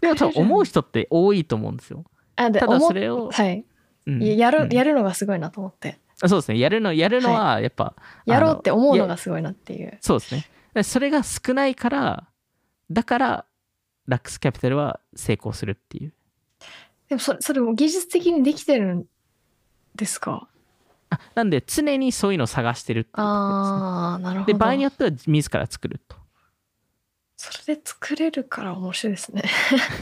[0.00, 2.04] でも多分思う人って多いと思うんですよ。
[2.36, 3.64] あでただそれを、はい、
[4.06, 5.98] うん、やる、やるのがすごいなと思って。
[6.26, 6.58] そうですね。
[6.58, 7.94] やるの、やるのはやっぱ、は
[8.26, 9.98] い、やろうって思うのがすごいなっていう。
[10.00, 10.34] そうです
[10.74, 10.82] ね。
[10.82, 12.28] それが少ないから、
[12.90, 13.44] だから、
[14.06, 16.12] ラックスキャピタルは成功するっていう。
[17.08, 19.04] でもそれ、それも技術的にできてるん
[19.94, 20.48] ですか？
[21.10, 26.17] あなんで常にそういうのを探してるっていうことです、ね、ああなるほどで場合によっては自ら作ると
[27.40, 29.44] それで作れるから面白いですね。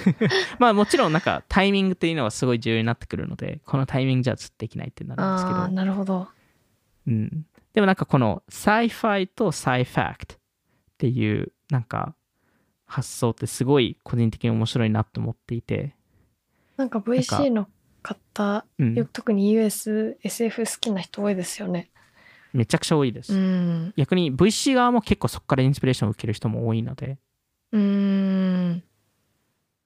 [0.58, 5.68] まあもちろんなんかタイミングっていうのはすごい重要になってくるのでこのタイミングじゃできないってなるんですけど。
[5.68, 6.28] なるほど、
[7.06, 10.38] うん、でもなんかこの sci-fi と sci-fact っ
[10.96, 12.14] ていうなんか
[12.86, 15.94] 発想ってすごい個人的に面白いなと思っていて。
[16.78, 17.68] なんか VC の
[18.02, 21.90] 方、うん、特に US、SF 好きな人多いですよね。
[22.54, 23.34] めちゃくちゃ多いです。
[23.34, 23.92] うん。
[23.98, 27.18] 逆に VC 側も結構そこからインスピレーションを受ける人も多いので、
[27.72, 28.82] うん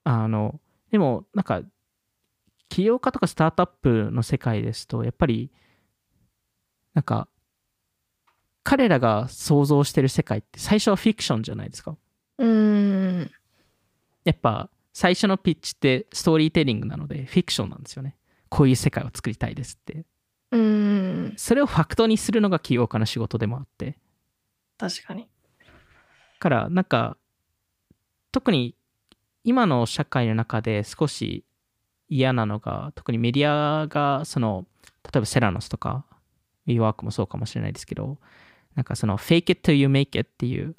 [0.03, 0.59] あの、
[0.91, 1.61] でもなんか、
[2.69, 5.51] 起業家とかスタートアップの世界ですと、やっぱり、
[6.93, 7.27] なんか、
[8.63, 11.97] 彼らが想像してる世界って最初はフィクションじゃないですか。
[12.37, 13.31] うん
[14.23, 18.17] やっぱ最初のピッチってストーリーテリングなのでフィクションなんですよね。
[18.49, 20.05] こういう世界を作りたいですって。
[20.51, 23.97] うんそれをファクトにするのが起業家の仕事でもあって。
[24.77, 25.27] 確かに
[26.39, 27.17] から、なんか、
[28.31, 28.75] 特に
[29.43, 31.45] 今の社会の中で少し
[32.07, 34.65] 嫌なのが、特にメディアが、その、
[35.03, 36.05] 例えばセラノスとか、
[36.67, 38.17] WeWork ワークもそうかもしれないですけど、
[38.75, 40.75] なんかその fake it till you make it っていう、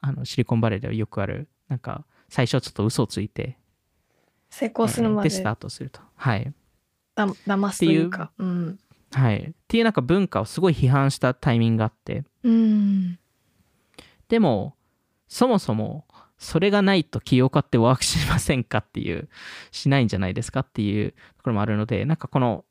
[0.00, 3.58] あのシリコンバレーではよくある、なんか最初ちょっと嘘をついて、
[4.50, 6.00] 成功するまででスタートすると。
[6.16, 6.52] はい。
[7.14, 8.78] だ騙すというかうん
[9.12, 9.42] はい。
[9.50, 13.18] っていうなんか文化をすごい批判したタイミングがあって、うん
[14.28, 14.74] でも、
[15.28, 16.06] そもそも、
[16.38, 19.28] それがないと起業家ってワークしませんかっていう、
[19.70, 22.64] しないんじゃないですかっていうところもあるので、なんかこの、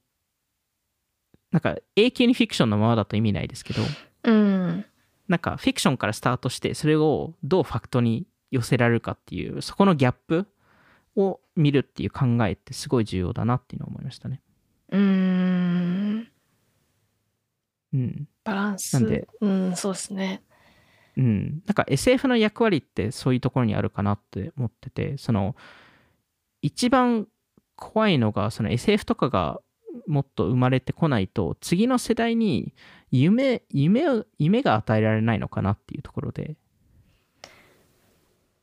[1.51, 3.81] なんか永久にフィクションのままだと意味ないですけど、
[4.23, 4.85] うん。
[5.27, 10.47] なんかフィクションからスタートして、それをどうファクトに寄せられるかっていう、そこのギャップ
[11.15, 14.41] を見るっていう考えってすごい重要だなっていうのを思いましたね。
[14.91, 16.27] うん。
[17.93, 18.27] うん。
[18.43, 18.93] バランス。
[18.93, 19.27] なんで。
[19.41, 20.43] うんそうですね
[21.17, 25.55] うん、なんか SF の役割ってそういうところにあるかなって思っててその
[26.61, 27.27] 一番
[27.75, 29.59] 怖いのがその SF とかが
[30.07, 32.73] もっと生まれてこないと次の世代に
[33.11, 36.55] 夢夢を夢が与えられないのかなっていうところで。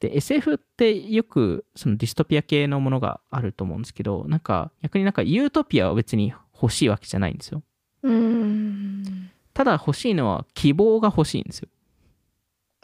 [0.01, 7.63] で SF ってよくそのディストピア系のものがあると思うんですけどなんか逆になんかユートピアは別に欲しいわけじゃないんですよ。
[8.03, 9.31] うん。
[9.53, 11.69] ただ欲しいのは希望が欲しいんですよ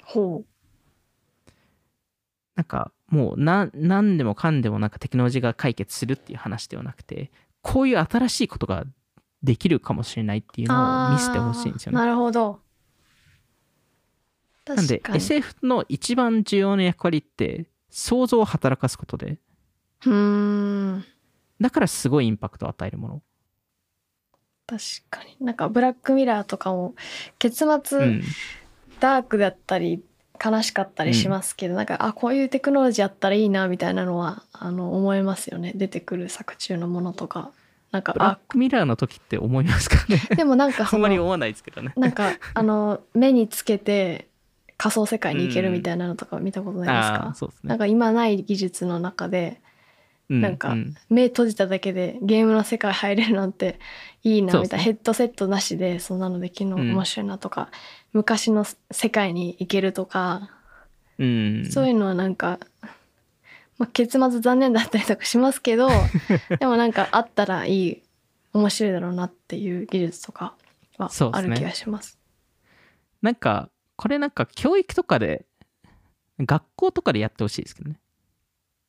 [0.07, 0.45] ほ
[2.55, 7.31] なんかもうな何でもかんでもなんかテクノロジーが解決するっていう話ではなくて
[7.61, 8.85] こういう新しいことが
[9.43, 11.99] できるかもしれないっていううのを見せてほしいんですよね。
[11.99, 12.61] なるほど。
[14.67, 19.39] なんで SF の一番重要な役割って想像を働かすことで
[20.05, 21.05] うん。
[21.61, 23.23] だからすごいインパクトを与えるもの。
[24.67, 25.37] 確かに。
[25.41, 26.95] なんかブラックミラーとかも
[27.39, 28.23] 結末、うん、
[29.01, 30.03] ダークだったり
[30.45, 35.73] 悲しかったりしますけど、なんかあこういうテクノロジーあったらいいなみたいなのはあの思いますよね。
[35.75, 37.51] 出てくる作中のものとか。
[37.93, 40.21] なんかブラッあクミラーの時って思いますかね？
[40.37, 41.93] でもなんか あんまり思わないですけどね。
[41.97, 44.29] なんかあの目につけて
[44.77, 47.69] 仮想世界に行けるみたいなのとか見たことないですか、うですね。
[47.69, 49.61] なんか今ない技術の中で
[50.29, 50.95] うなんかうん。
[51.09, 53.79] 目閉じただけでゲームの世界入れるなんて
[54.23, 56.93] いいなみたいな、ヘッドセットなしでそんなのできるのうん。
[56.93, 57.71] 面白いなとか、
[58.17, 60.51] 昔の世界に行けるとか、
[61.19, 62.59] うん、そういうのはなんか、
[63.79, 65.89] まあ、結末残念だったりとかしますけど
[66.59, 68.03] でもなんかあったらいい
[68.55, 70.55] 面白いだろうなっていう技術とか
[70.97, 72.19] はある気がします。
[73.21, 75.45] なんかこれなんか教育とかで
[76.39, 77.99] 学校とかでやってほしいですけどね。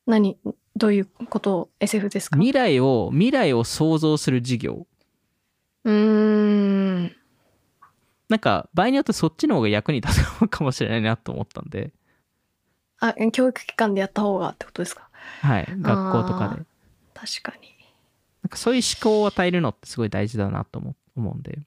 [0.06, 0.38] 何？
[0.74, 1.58] どういうこと？
[1.58, 2.36] を SF ですか？
[2.38, 4.86] 未来を未来を想像する授業。
[5.84, 7.16] うーん
[8.28, 11.92] なんか場合によってそっちの方が役に立つかもしれないなと思ったんで、
[13.00, 15.08] あ教育機関でやった方がってことですか？
[15.40, 16.62] はい、学校とかで。
[17.14, 17.68] 確かに。
[18.42, 21.58] なんかそういう思考を与えるのってすごい大事だなと思思うんで。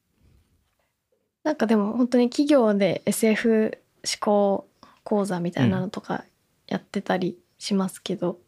[1.43, 4.67] なんかでも本当に企業で SF 思考
[5.03, 6.23] 講座みたいなのとか
[6.67, 8.39] やってたりしますけど、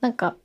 [0.00, 0.36] なんか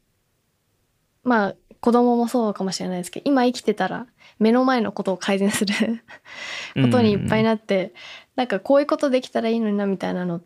[1.27, 4.07] まあ子供もそうかもしれないですけど今生きてたら
[4.39, 6.01] 目の前のことを改善する
[6.75, 7.93] ことにいっぱいななって、
[8.35, 10.39] なんかこういうことできたらいいのになみたいなの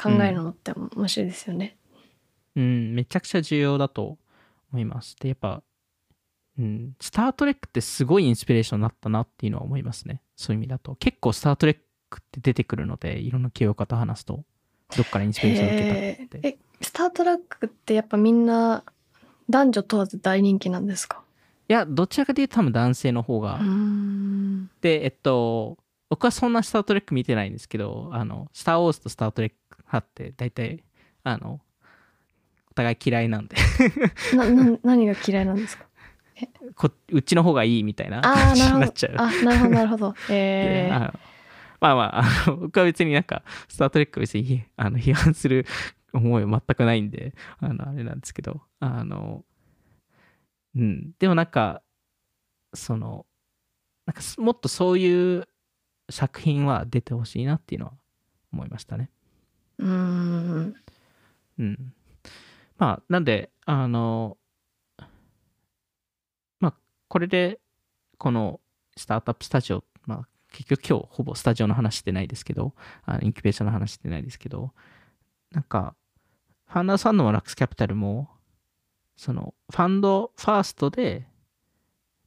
[0.00, 1.76] 考えるのって面白いですよね。
[2.56, 4.18] うんめちゃくちゃ重要だと
[4.72, 5.62] 思いますでやっぱ
[6.58, 10.20] うん、スター・トレックってすごいインスピレーションになったなっていうのは思いますね。
[10.36, 10.94] そういう意味だと。
[10.96, 11.76] 結構スター・トレッ
[12.10, 14.44] クって出てくるので、いろんな起業家と話すと、
[14.94, 16.38] どっからインスピレーションを受けたへって。
[16.38, 18.84] ーえスター・トレックってやっぱみんな
[19.50, 21.22] 男女問わず大人気なんですか？
[21.68, 23.60] いや、どちらかというと多分男性の方が。
[24.80, 25.78] で、えっと、
[26.08, 30.82] 僕はそんなスター・トレック見てないんですけど、あの、スター・ウォーズとスター・トレック派って大体、
[31.22, 31.60] あの、
[32.70, 33.56] お互い嫌いなんで。
[34.34, 35.84] なな何が嫌いなんですか？
[36.74, 39.14] こ、うちの方がいいみたいなあ感じになっちゃう。
[39.18, 40.12] あなるほどなるほど。
[40.12, 41.14] でえー、あ
[41.80, 45.66] まあまあ、あの僕は別になんか、スター・トレックを別にひあの批判する
[46.12, 49.44] 思いは全くないんで、あの、あれなんですけど、あの、
[50.76, 51.82] うん、でもなんか、
[52.74, 53.26] その、
[54.06, 55.48] なんかすもっとそういう、
[56.10, 57.92] 作品は出てほしいなっていうのは
[58.52, 59.10] 思いましたね。
[59.78, 60.74] うーん。
[61.58, 61.94] うん。
[62.78, 64.36] まあ、なんで、あの、
[66.58, 66.74] まあ、
[67.08, 67.60] これで、
[68.18, 68.60] この
[68.96, 74.72] スタートアップスタジオ、まあ、結局今日ほぼスタジオの話してないですけど、あのインキュベーションの話してないですけど、
[75.52, 75.94] なんか、
[76.70, 78.28] ファンダーさんのラックスキャピタルも、
[79.16, 81.26] その、ファンドファーストで、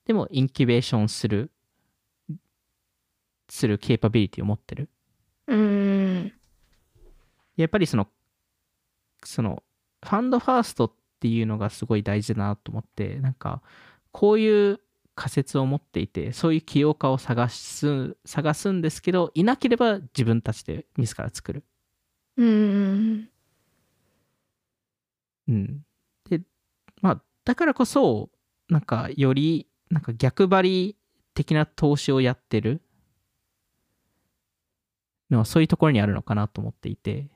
[0.05, 1.49] でもインキュベーションする、
[3.47, 4.89] するケーパビリティを持ってる。
[5.47, 6.33] うーん。
[7.55, 8.09] やっぱりその、
[9.23, 9.63] その、
[10.03, 13.61] ファンドファーストっていうのがすごい大事だなと思って、なんか、
[14.11, 14.81] こういう
[15.15, 21.63] 仮説を持っていて、そういう起業家を探す、探すんですけど、いなければ自分たちで自ら作る。
[22.35, 23.32] うーん。
[25.47, 25.81] うん。
[26.29, 26.41] で、
[27.01, 28.29] まあ、だからこそ、
[28.69, 30.97] なんか、より、なんか逆張り
[31.33, 32.81] 的な投資をやってる
[35.29, 37.27] のはそういうところにあるのかなと思っていて、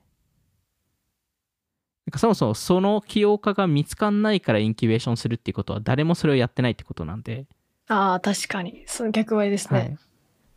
[2.06, 7.46] なんかそもそもその起業家が見つかんないからインキュベーションするっていうことは誰もそれをやってないってことなんで、
[7.88, 8.84] ああ、確かに。
[8.86, 9.80] そう、逆張りですね。
[9.80, 9.98] はい。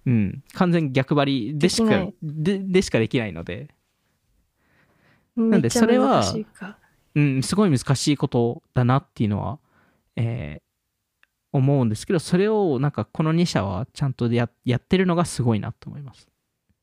[0.05, 0.43] うん。
[0.53, 3.69] 完全に逆張りでしかでででしかできないので、
[5.35, 6.77] めっちゃでそれは難しいか
[7.15, 9.59] うん、すごい難しいことだなっていうのは、
[10.15, 10.71] えー
[11.53, 16.27] 思うんですけど、それをなんかこの2社はちゃんとややってるのがすごいなと思います。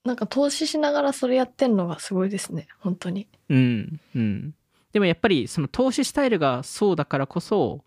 [0.04, 2.68] なんか投資しながらそれやってんのがすごいですね。
[2.78, 3.28] 本当に。
[3.48, 4.54] うん、うん。
[4.92, 7.82] でもやっぱりその投資スタイルがそうだからこそ、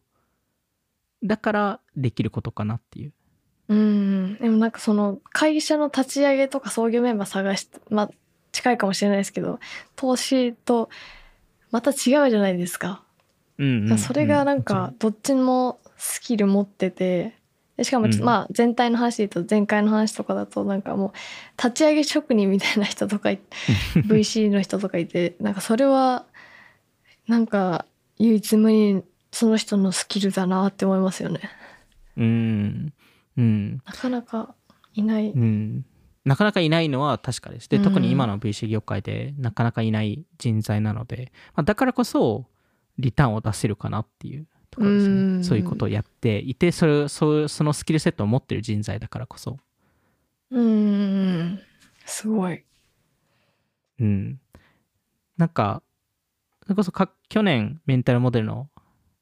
[1.23, 3.13] だからできることかなっていう。
[3.69, 4.37] うん。
[4.37, 8.11] でもなんかその会社の立ち上げとか創業メンバー探して、まあ
[8.51, 9.59] 近いかもしれないですけど、
[9.95, 10.89] 投資と
[11.71, 13.03] また違うじゃないですか。
[13.57, 17.37] うんうんうんそれがなんかどっちもスキル持ってて、
[17.77, 21.11] でしかもちょっとうんまあ全体の話で言うと前回の話とかだとなんかもう
[21.57, 23.39] 立ち上げ職人みたいな人とかい
[23.95, 26.25] VC の人とかいてなんかそれは
[27.27, 27.85] なんか
[28.17, 31.41] 唯一無二その人のスキルだなって思いますよね。
[32.17, 32.93] うん、
[33.37, 34.53] うん、なかなか
[34.93, 35.29] いない。
[35.29, 35.85] うん。
[36.23, 37.69] なかなかいないのは確かです。
[37.69, 42.45] で、うん特に今の VC 業界でなかなかいない人材なので、まあ、だからこそ
[42.99, 45.43] リターンを出せるかなっていうところですうんね。
[45.43, 49.57] そういうことをやっていて、それそうそのスキルセットを持ってる人材だからこそ。
[50.51, 51.59] うーん。
[52.05, 52.63] すごい。
[53.99, 54.39] うん。
[55.37, 55.81] なんか、
[56.63, 58.69] それこそか去年メンタルモデルの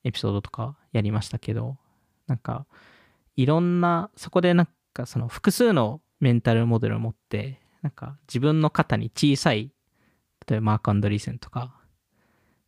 [0.04, 1.78] エピソードとかやりましたけど、
[2.28, 2.66] なんか、
[3.36, 9.72] いろんな、そこでなんかその複数のメンタルモデルを持って、なんか自分の肩に小さい、
[10.48, 11.76] 例えばマーク・アンドリーセンとか、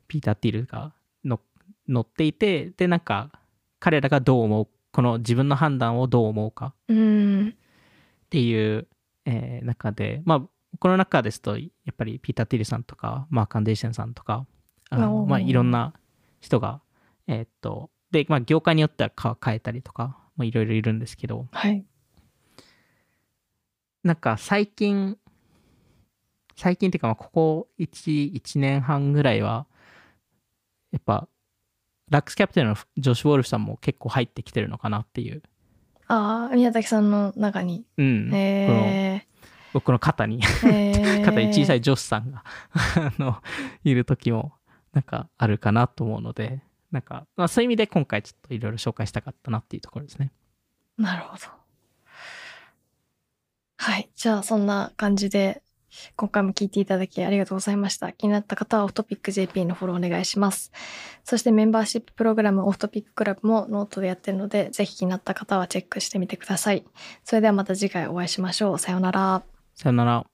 [0.08, 0.94] ピーター・ティールが
[1.24, 1.40] の
[1.88, 3.32] 乗っていて、で、なんか、
[3.80, 6.74] 彼らがどう思う、この自分の判断をどう思うか。
[7.50, 7.54] っ
[8.30, 8.88] ていう、
[9.26, 10.42] えー中で、まあ、
[10.80, 14.46] この中ですと、やっぱりピーター・ティルさんとか、マーク・アンデーションさんとか、
[14.90, 15.94] あのまあ、いろんな
[16.40, 16.82] 人が、
[17.28, 21.86] えーっと、で、まあ、業界によってはか変えたりとか、まあ、いろいろいるんですけど、はい。
[24.04, 25.18] なんか最近、
[26.56, 29.68] 最近っていうか、まあここ1、1年半ぐらいは、
[30.92, 31.28] やっぱ、
[32.10, 35.42] ラックスキャプテンのジョシュ・ウォルフさんも結構入ってきてるのかなっていう。
[36.08, 37.86] ああ、宮崎さんの中に。
[37.98, 38.26] うん。
[38.26, 39.28] このへ
[39.74, 40.42] 僕の肩に。
[40.42, 43.42] 肩に小さいジョスさんがあの
[43.84, 44.54] いる時も
[44.94, 46.62] なんかあるかなと思うので
[46.92, 50.32] なんか、まあ、そういう意味で今回ちょっといろいろ紹介したかったなっていうところですね。
[50.98, 51.61] なるほど。
[53.84, 54.12] はい。
[54.16, 55.64] じゃあ、そんな感じで、
[56.16, 58.14] 今回も聞いていただきありがとうございました。
[58.14, 60.72] 気になった方はオフトピック JP のフォローお願いします。
[61.24, 66.86] そしてメンバーシッププログラムオフトピッククラブもノートでやってるので、ぜひ気になった方はチェックしてみてください。
[67.24, 68.78] それではまた次回お会いしましょう。
[68.78, 69.42] さようなら。
[69.74, 70.31] さよなら。